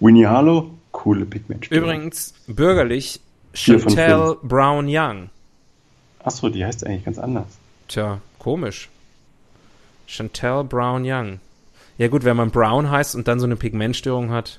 [0.00, 1.84] Winnie Harlow, coole Pigmentstörung.
[1.84, 3.20] Übrigens, bürgerlich,
[3.54, 5.30] Chantel Brown Young.
[6.22, 7.46] Achso, die heißt eigentlich ganz anders.
[7.88, 8.88] Tja, komisch.
[10.06, 11.40] Chantel Brown Young.
[11.98, 14.58] Ja gut, wenn man Brown heißt und dann so eine Pigmentstörung hat.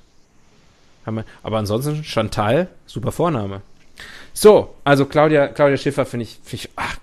[1.05, 3.61] Aber ansonsten Chantal, super Vorname.
[4.33, 6.97] So, also Claudia, Claudia Schiffer finde ich, find ich, ach,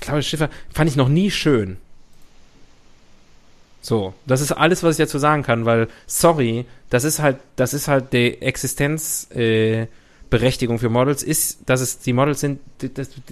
[0.00, 1.76] Claudia Schiffer fand ich noch nie schön.
[3.82, 7.72] So, das ist alles, was ich dazu sagen kann, weil, sorry, das ist halt, das
[7.72, 13.08] ist halt die Existenzberechtigung äh, für Models, ist, dass es die Models sind, die, das,
[13.10, 13.22] die,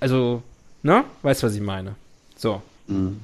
[0.00, 0.42] also,
[0.82, 1.04] ne?
[1.22, 1.94] Weißt, was ich meine?
[2.36, 3.20] So, Mhm.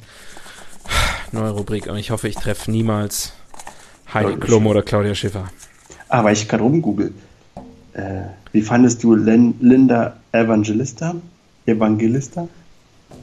[1.33, 3.33] neue Rubrik, aber ich hoffe, ich treffe niemals
[4.14, 5.51] Heidi Klum oder Claudia Schiffer.
[6.09, 7.12] Ah, weil ich gerade rumgoogle.
[7.93, 8.20] Äh,
[8.53, 11.16] wie fandest du Len Linda Evangelista?
[11.66, 12.47] Evangelista?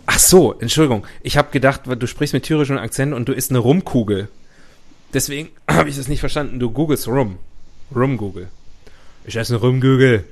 [0.06, 1.06] Ach so, Entschuldigung.
[1.24, 4.28] Ich habe gedacht, du sprichst mit thürischem Akzent und du isst eine Rumkugel.
[5.14, 6.60] Deswegen habe ich das nicht verstanden.
[6.60, 7.38] Du googelst Rum.
[7.96, 8.48] Rumgoogle.
[9.26, 10.24] Ich esse eine Rumkugel.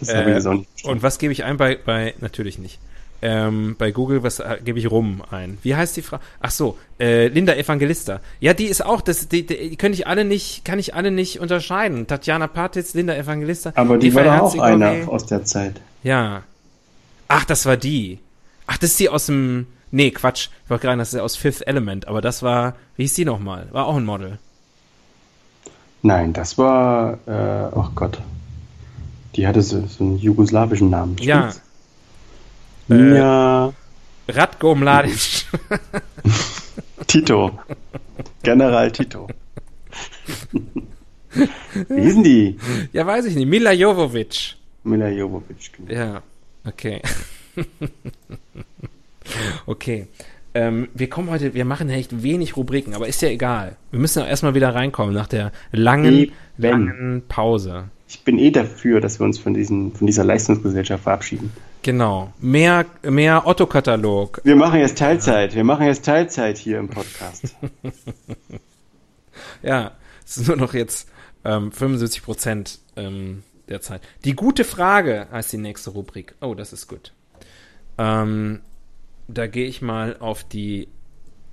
[0.00, 0.96] Das habe ich Äh, jetzt auch nicht verstanden.
[0.96, 2.78] Und was gebe ich ein bei, bei natürlich nicht.
[3.20, 5.58] Ähm, bei Google, was äh, gebe ich rum ein?
[5.62, 6.20] Wie heißt die Frau?
[6.38, 8.20] Ach so, äh, Linda Evangelista.
[8.38, 11.10] Ja, die ist auch, das, die, die, die könnte ich alle nicht, kann ich alle
[11.10, 12.06] nicht unterscheiden.
[12.06, 13.72] Tatjana Patitz, Linda Evangelista.
[13.74, 15.80] Aber die war Eva doch auch einer aus der Zeit.
[16.04, 16.44] Ja.
[17.26, 18.20] Ach, das war die.
[18.68, 19.66] Ach, das ist die aus dem.
[19.90, 20.48] Nee, Quatsch.
[20.64, 22.76] Ich wollte gerade, das ist ja aus Fifth Element, aber das war.
[22.96, 23.66] Wie hieß die nochmal?
[23.72, 24.38] War auch ein Model.
[26.02, 28.20] Nein, das war, äh, oh Gott.
[29.34, 31.16] Die hatte so, so einen jugoslawischen Namen.
[31.18, 31.52] Ja.
[32.90, 33.72] Äh, Ja,
[34.28, 35.46] Ratko Mladic.
[37.06, 37.58] Tito.
[38.42, 39.28] General Tito.
[41.88, 42.58] Wie hießen die?
[42.92, 43.46] ja, weiß ich nicht.
[43.48, 44.56] Mila Jovovic.
[44.84, 45.72] Mila Jovovic.
[45.76, 45.92] genau.
[45.92, 46.22] Ja,
[46.64, 47.00] okay.
[49.66, 50.06] okay.
[50.54, 53.76] Ähm, wir kommen heute, wir machen echt wenig Rubriken, aber ist ja egal.
[53.90, 56.32] Wir müssen ja erstmal wieder reinkommen nach der langen, Eben.
[56.56, 57.84] langen Pause.
[58.08, 61.52] Ich bin eh dafür, dass wir uns von, diesen, von dieser Leistungsgesellschaft verabschieden.
[61.82, 62.32] Genau.
[62.40, 64.40] Mehr, mehr Otto-Katalog.
[64.44, 65.54] Wir machen jetzt Teilzeit.
[65.54, 67.54] Wir machen jetzt Teilzeit hier im Podcast.
[69.62, 69.92] Ja,
[70.24, 71.08] es ist nur noch jetzt
[71.44, 74.02] ähm, 75 Prozent ähm, der Zeit.
[74.24, 76.34] Die gute Frage heißt die nächste Rubrik.
[76.40, 77.12] Oh, das ist gut.
[77.98, 78.60] Ähm,
[79.26, 80.88] da gehe ich mal auf die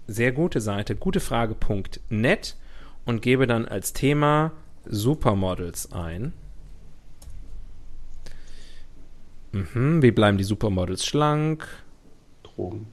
[0.07, 2.55] sehr gute Seite gutefrage.net
[3.05, 4.51] und gebe dann als Thema
[4.85, 6.33] Supermodels ein.
[9.51, 11.67] Mhm, wie bleiben die Supermodels schlank?
[12.43, 12.87] Drogen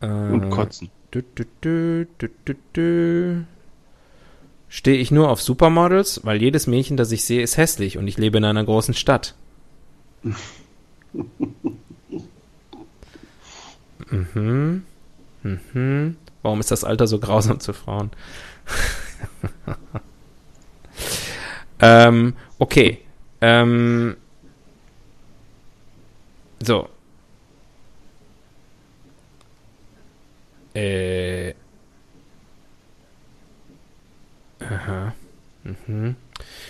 [0.00, 0.90] Äh, und Kotzen.
[1.14, 3.44] Dü, dü, dü, dü, dü, dü.
[4.68, 8.18] Stehe ich nur auf Supermodels, weil jedes Mädchen, das ich sehe, ist hässlich und ich
[8.18, 9.34] lebe in einer großen Stadt.
[14.10, 14.82] mhm.
[15.42, 16.16] Mhm.
[16.42, 18.10] Warum ist das Alter so grausam zu Frauen?
[21.80, 22.98] ähm, okay.
[23.40, 24.16] Ähm,
[26.62, 26.88] so.
[30.74, 31.54] Äh.
[34.60, 35.14] Aha.
[35.64, 36.16] Mhm.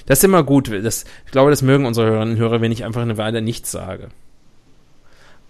[0.07, 0.71] Das ist immer gut.
[0.71, 3.71] Das, ich glaube, das mögen unsere Hörerinnen und Hörer, wenn ich einfach eine Weile nichts
[3.71, 4.09] sage.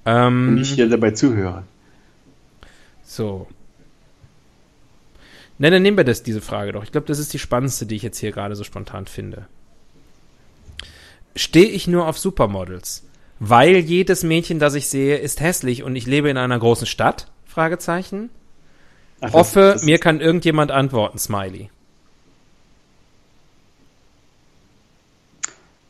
[0.04, 1.64] Ähm, und ich hier dabei zuhöre.
[3.06, 3.46] So.
[5.58, 6.82] Ne, dann nehmen wir das, diese Frage doch.
[6.82, 9.46] Ich glaube, das ist die spannendste, die ich jetzt hier gerade so spontan finde.
[11.34, 13.04] Stehe ich nur auf Supermodels?
[13.38, 17.28] Weil jedes Mädchen, das ich sehe, ist hässlich und ich lebe in einer großen Stadt?
[17.46, 18.30] Fragezeichen.
[19.20, 21.70] Ach, Hoffe, das, das mir kann irgendjemand antworten, Smiley.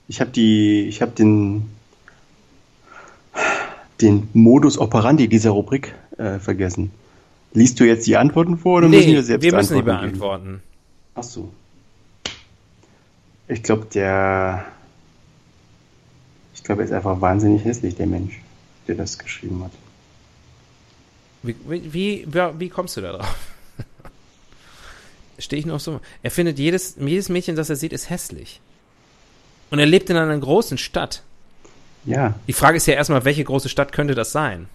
[0.08, 1.68] Ich habe die, ich habe den,
[4.00, 6.92] den Modus operandi dieser Rubrik äh, vergessen.
[7.56, 10.06] Liest du jetzt die Antworten vor oder nee, müssen wir selbst wir müssen Antworten die
[10.08, 10.44] beantworten.
[10.44, 10.62] Geben?
[11.14, 11.52] Ach so.
[13.48, 14.66] Ich glaube, der,
[16.54, 18.42] ich glaube, er ist einfach wahnsinnig hässlich, der Mensch,
[18.86, 19.70] der das geschrieben hat.
[21.42, 22.26] Wie, wie, wie,
[22.58, 23.38] wie kommst du da drauf?
[25.38, 26.00] Stehe ich noch so?
[26.22, 28.60] Er findet jedes, jedes Mädchen, das er sieht, ist hässlich.
[29.70, 31.22] Und er lebt in einer großen Stadt.
[32.04, 32.34] Ja.
[32.48, 34.68] Die Frage ist ja erstmal, welche große Stadt könnte das sein?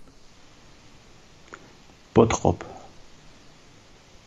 [2.13, 2.65] Bottrop.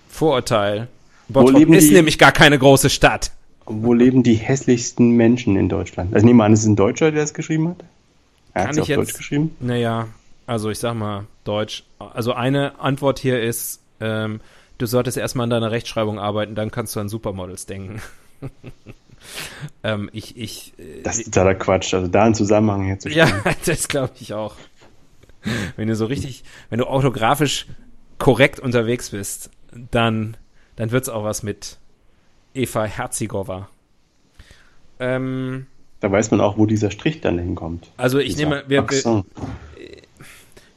[0.09, 0.89] Vorurteil.
[1.28, 3.32] Bottrop ist die, nämlich gar keine große Stadt.
[3.66, 6.14] Wo leben die hässlichsten Menschen in Deutschland?
[6.14, 7.85] Also nehmen wir an, es ist ein Deutscher, der es geschrieben hat?
[8.53, 9.57] Er hat es auf jetzt, Deutsch geschrieben?
[9.61, 10.09] Naja,
[10.47, 11.85] also ich sag mal Deutsch.
[11.99, 14.41] Also eine Antwort hier ist, ähm,
[14.78, 18.03] du solltest erstmal an deiner Rechtschreibung arbeiten, dann kannst du an Supermodels denken.
[19.82, 23.43] ähm, ich, ich, äh, das ist totaler Quatsch, also da einen Zusammenhang herzustellen.
[23.45, 24.55] Ja, das glaube ich auch.
[25.76, 27.66] wenn du so richtig, wenn du orthografisch
[28.18, 29.51] korrekt unterwegs bist,
[29.90, 30.36] dann,
[30.76, 31.78] dann es auch was mit
[32.55, 33.68] Eva Herzigova.
[35.01, 35.66] Ähm,
[36.01, 37.90] da weiß man auch, wo dieser Strich dann hinkommt.
[37.97, 39.24] Also ich nehme, wir, wir,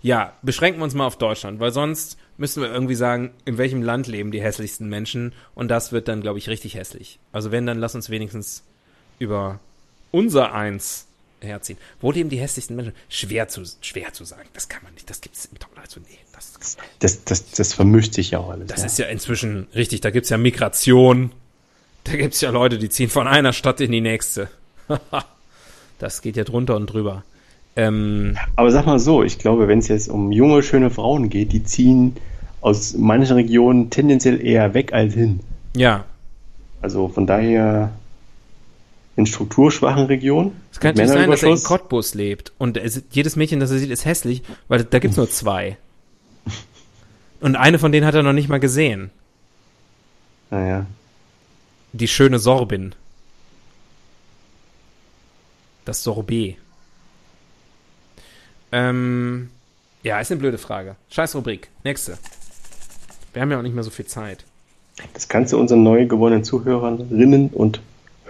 [0.02, 3.82] ja, beschränken wir uns mal auf Deutschland, weil sonst müssen wir irgendwie sagen, in welchem
[3.82, 7.20] Land leben die hässlichsten Menschen und das wird dann, glaube ich, richtig hässlich.
[7.32, 8.64] Also wenn, dann lass uns wenigstens
[9.20, 9.60] über
[10.12, 11.07] unser Eins
[11.42, 11.78] herziehen.
[12.02, 12.94] Wo leben die hässlichsten Menschen?
[13.10, 14.48] Schwer zu, schwer zu sagen.
[14.54, 15.10] Das kann man nicht.
[15.10, 18.68] Das gibt es im also nee, das, das, das, das vermischt sich ja auch alles.
[18.68, 18.86] Das ja.
[18.86, 20.02] ist ja inzwischen richtig.
[20.02, 21.32] Da gibt es ja Migration.
[22.04, 24.50] Da gibt es ja Leute, die ziehen von einer Stadt in die nächste.
[26.00, 27.24] das geht ja drunter und drüber.
[27.76, 31.52] Ähm, Aber sag mal so, ich glaube, wenn es jetzt um junge, schöne Frauen geht,
[31.52, 32.16] die ziehen
[32.62, 35.42] aus manchen Regionen tendenziell eher weg als hin.
[35.76, 36.06] Ja.
[36.82, 37.92] Also von daher
[39.18, 40.62] in strukturschwachen Regionen.
[40.72, 43.80] Es kann natürlich sein, dass er in Cottbus lebt und es, jedes Mädchen, das er
[43.80, 45.78] sieht, ist hässlich, weil da gibt es nur zwei.
[47.40, 49.12] Und eine von denen hat er noch nicht mal gesehen.
[50.50, 50.88] Naja.
[51.94, 52.96] Die schöne Sorbin.
[55.86, 56.58] Das Sorbet.
[58.72, 59.50] Ähm,
[60.04, 60.96] ja, ist eine blöde Frage.
[61.10, 61.70] Scheiß Rubrik.
[61.84, 62.18] Nächste.
[63.34, 64.46] Wir haben ja auch nicht mehr so viel Zeit.
[65.14, 67.82] Das kannst du unseren neu gewonnenen Zuhörerinnen und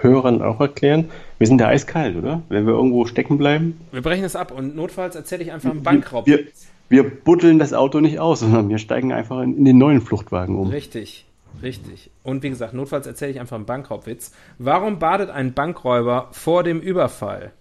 [0.02, 1.10] Hörern auch erklären.
[1.38, 2.42] Wir sind da eiskalt, oder?
[2.50, 3.80] Wenn wir irgendwo stecken bleiben.
[3.92, 6.26] Wir brechen es ab und notfalls erzähle ich einfach einen Bankraub.
[6.28, 6.46] Wir,
[6.90, 10.56] wir, buddeln das Auto nicht aus, sondern wir steigen einfach in, in den neuen Fluchtwagen
[10.56, 10.70] um.
[10.70, 11.26] Richtig,
[11.62, 12.10] richtig.
[12.24, 14.32] Und wie gesagt, notfalls erzähle ich einfach einen Bankraubwitz.
[14.58, 17.52] Warum badet ein Bankräuber vor dem Überfall?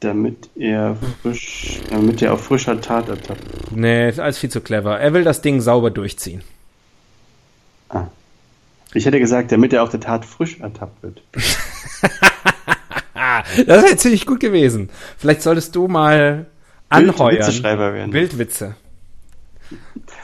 [0.00, 3.70] Damit er frisch, damit er auf frischer Tat ertappt.
[3.70, 4.98] Nee, ist alles viel zu clever.
[4.98, 6.40] Er will das Ding sauber durchziehen.
[7.90, 8.06] Ah.
[8.94, 11.22] Ich hätte gesagt, damit er auf der Tat frisch ertappt wird.
[13.66, 14.90] das wäre ziemlich gut gewesen.
[15.16, 16.46] Vielleicht solltest du mal
[16.88, 17.62] anheuern.
[17.62, 18.10] werden.
[18.10, 18.74] Bildwitze.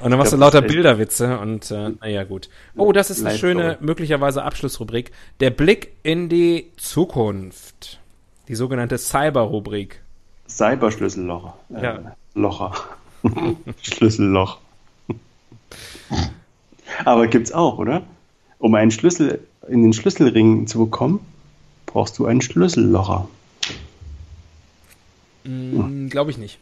[0.01, 2.49] Und dann machst du lauter Bilderwitze und äh, naja, gut.
[2.77, 5.13] Oh, das ist eine schöne, möglicherweise Abschlussrubrik.
[5.41, 8.01] Der Blick in die Zukunft.
[8.49, 10.03] Die sogenannte Cyber-Rubrik.
[10.49, 11.57] Cyberschlüssellocher.
[11.75, 12.17] Äh, ja.
[12.35, 12.73] Locher.
[13.83, 14.59] Schlüsselloch.
[17.05, 18.03] Aber gibt's auch, oder?
[18.59, 21.21] Um einen Schlüssel in den Schlüsselring zu bekommen,
[21.87, 23.29] brauchst du einen Schlüssellocher.
[25.45, 26.59] Mm, glaube ich nicht.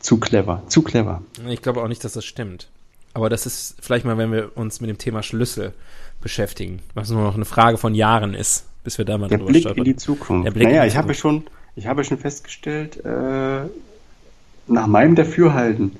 [0.00, 1.22] Zu clever, zu clever.
[1.48, 2.68] Ich glaube auch nicht, dass das stimmt.
[3.14, 5.72] Aber das ist vielleicht mal, wenn wir uns mit dem Thema Schlüssel
[6.20, 9.50] beschäftigen, was nur noch eine Frage von Jahren ist, bis wir da mal Der drüber
[9.50, 9.78] Blick stolpern.
[9.78, 10.46] in die Zukunft.
[10.46, 11.44] Der Blick naja, ich habe schon,
[11.76, 13.60] ich habe schon festgestellt, äh,
[14.68, 15.96] nach meinem Dafürhalten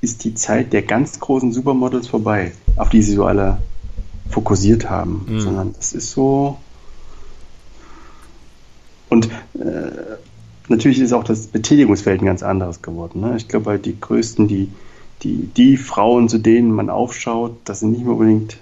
[0.00, 3.58] ist die Zeit der ganz großen Supermodels vorbei, auf die sie so alle
[4.32, 5.40] fokussiert haben, mhm.
[5.40, 6.58] sondern das ist so.
[9.08, 10.16] Und äh,
[10.68, 13.20] natürlich ist auch das Betätigungsfeld ein ganz anderes geworden.
[13.20, 13.36] Ne?
[13.36, 14.70] Ich glaube halt die größten, die,
[15.22, 18.56] die, die Frauen, zu denen man aufschaut, das sind nicht mehr unbedingt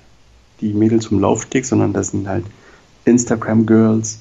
[0.61, 2.45] die Mädels vom Laufsteg, sondern das sind halt
[3.05, 4.19] Instagram-Girls,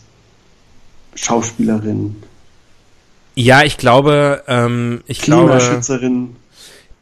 [1.16, 2.24] Schauspielerinnen.
[3.36, 5.60] Ja, ich glaube, ähm, ich glaube.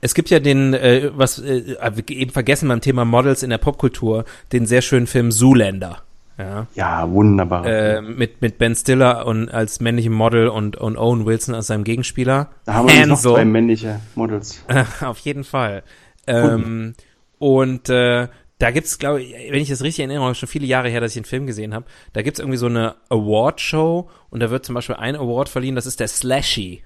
[0.08, 1.76] Es gibt ja den, äh, was äh,
[2.10, 6.02] eben vergessen beim Thema Models in der Popkultur, den sehr schönen Film Zoolander.
[6.38, 6.68] Ja.
[6.76, 7.66] Ja, wunderbar.
[7.66, 11.84] Äh, mit, mit Ben Stiller und als männlichem Model und, und Owen Wilson als seinem
[11.84, 12.52] Gegenspieler.
[12.64, 14.64] da haben wir noch zwei männliche Models.
[15.02, 15.84] Auf jeden Fall.
[16.26, 16.94] Ähm,
[17.38, 18.30] und äh,
[18.60, 21.22] da gibt's, glaube ich, wenn ich das richtig erinnere, schon viele Jahre her, dass ich
[21.22, 24.96] den Film gesehen habe, da gibt's irgendwie so eine Award-Show und da wird zum Beispiel
[24.96, 26.84] ein Award verliehen, das ist der Slashy.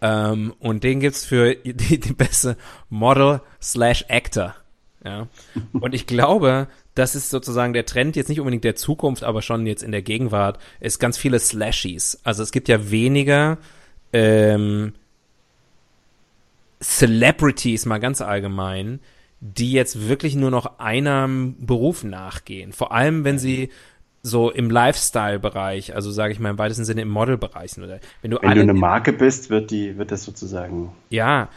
[0.00, 2.56] Ähm, und den gibt's für die, die beste
[2.88, 4.54] Model slash Actor.
[5.04, 5.28] Ja.
[5.72, 9.66] Und ich glaube, das ist sozusagen der Trend, jetzt nicht unbedingt der Zukunft, aber schon
[9.66, 12.20] jetzt in der Gegenwart, ist ganz viele Slashies.
[12.24, 13.58] Also es gibt ja weniger
[14.12, 14.92] ähm,
[16.82, 19.00] Celebrities mal ganz allgemein,
[19.40, 22.72] die jetzt wirklich nur noch einem Beruf nachgehen.
[22.72, 23.70] Vor allem, wenn sie
[24.22, 28.54] so im Lifestyle-Bereich, also sage ich mal im weitesten Sinne im Model-Bereich wenn du Wenn
[28.54, 30.92] du eine Marke bist, wird die, wird das sozusagen.
[31.08, 31.48] ja,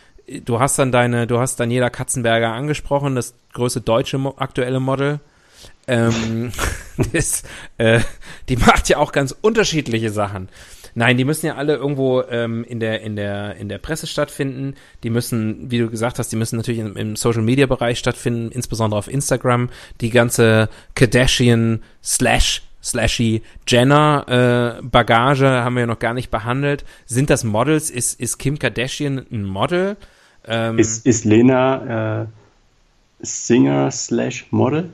[0.46, 5.20] du hast dann deine, du hast Daniela Katzenberger angesprochen, das größte deutsche aktuelle Model.
[5.88, 6.52] Ähm,
[7.14, 7.44] das,
[7.78, 8.00] äh,
[8.50, 10.50] die macht ja auch ganz unterschiedliche Sachen.
[10.96, 14.76] Nein, die müssen ja alle irgendwo ähm, in der in der in der Presse stattfinden.
[15.04, 18.52] Die müssen, wie du gesagt hast, die müssen natürlich im, im Social Media Bereich stattfinden,
[18.52, 19.70] insbesondere auf Instagram.
[20.02, 26.86] Die ganze Kardashian slash slashy Jenner äh, Bagage haben wir ja noch gar nicht behandelt.
[27.06, 27.90] Sind das Models?
[27.90, 29.98] Ist ist Kim Kardashian ein Model?
[30.46, 32.26] Ähm, Ist, ist Lena äh,
[33.22, 34.90] Singer slash Model?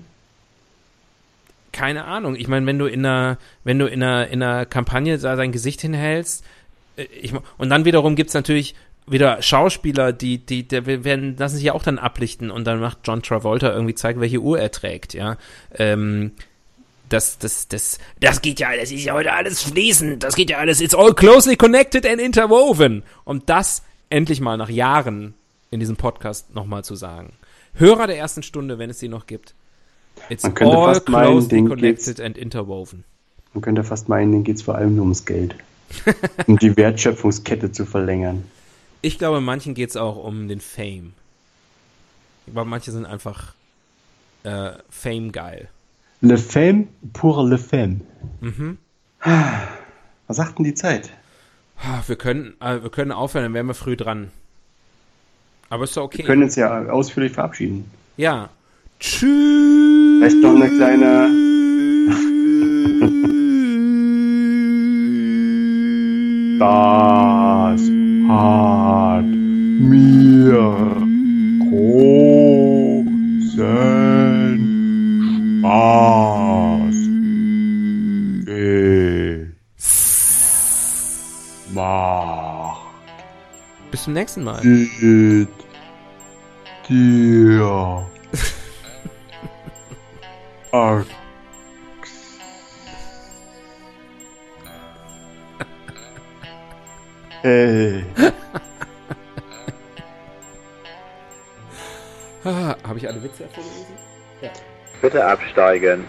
[1.79, 2.35] Keine Ahnung.
[2.35, 5.53] Ich meine, wenn du in einer, wenn du in einer, in einer Kampagne da dein
[5.53, 6.43] Gesicht hinhältst,
[6.97, 8.75] äh, ich, und dann wiederum gibt's natürlich
[9.07, 12.97] wieder Schauspieler, die, die, die werden, lassen sich ja auch dann ablichten und dann macht
[13.05, 15.37] John Travolta irgendwie zeigen, welche Uhr er trägt, ja.
[15.73, 16.33] Ähm,
[17.07, 20.57] das, das, das, das geht ja, das ist ja heute alles fließend, das geht ja
[20.57, 23.03] alles, it's all closely connected and interwoven.
[23.23, 25.33] Um das endlich mal nach Jahren
[25.71, 27.31] in diesem Podcast nochmal zu sagen.
[27.73, 29.55] Hörer der ersten Stunde, wenn es sie noch gibt.
[30.29, 33.03] It's Man könnte all fast meinen, denen connected and interwoven.
[33.53, 35.55] Man könnte fast meinen, denen geht es vor allem nur ums Geld.
[36.47, 38.43] um die Wertschöpfungskette zu verlängern.
[39.01, 41.13] Ich glaube, manchen geht's auch um den Fame.
[42.45, 43.53] Glaube, manche sind einfach
[44.43, 45.67] äh, Fame geil.
[46.21, 48.01] Le Femme pour le Femme.
[48.41, 48.77] Mhm.
[50.27, 51.11] Was sagt denn die Zeit?
[51.81, 54.31] Ah, Wir können, äh, wir können aufhören, dann wären wir früh dran.
[55.69, 56.19] Aber ist doch okay.
[56.19, 57.89] Wir können uns ja ausführlich verabschieden.
[58.17, 58.49] ja.
[58.99, 60.19] Tschüss.
[60.19, 61.29] Vielleicht noch eine kleine.
[66.59, 67.81] Das
[68.27, 70.53] hat mir
[71.69, 72.99] großen
[75.61, 76.29] Spaß
[81.69, 82.77] gemacht.
[83.91, 84.59] Bis zum nächsten Mal.
[84.61, 85.47] Geht
[86.89, 88.05] dir
[90.71, 91.09] Axt.
[97.41, 98.05] Hey.
[102.43, 103.95] Habe ich alle Witze vorgelesen?
[105.01, 106.05] Bitte absteigen.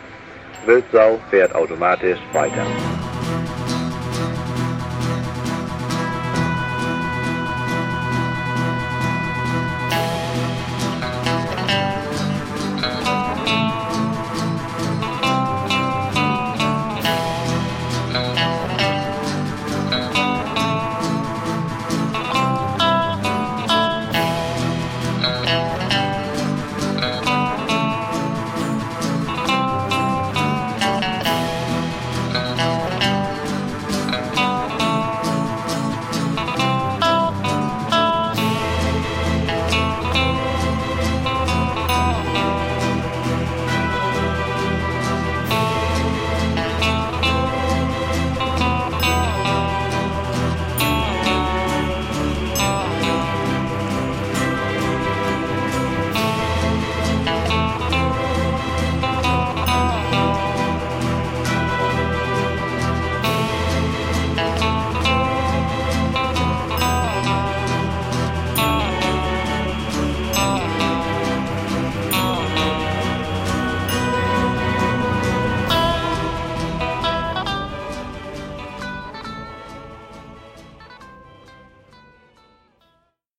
[0.66, 2.66] Wildsau fährt automatisch weiter.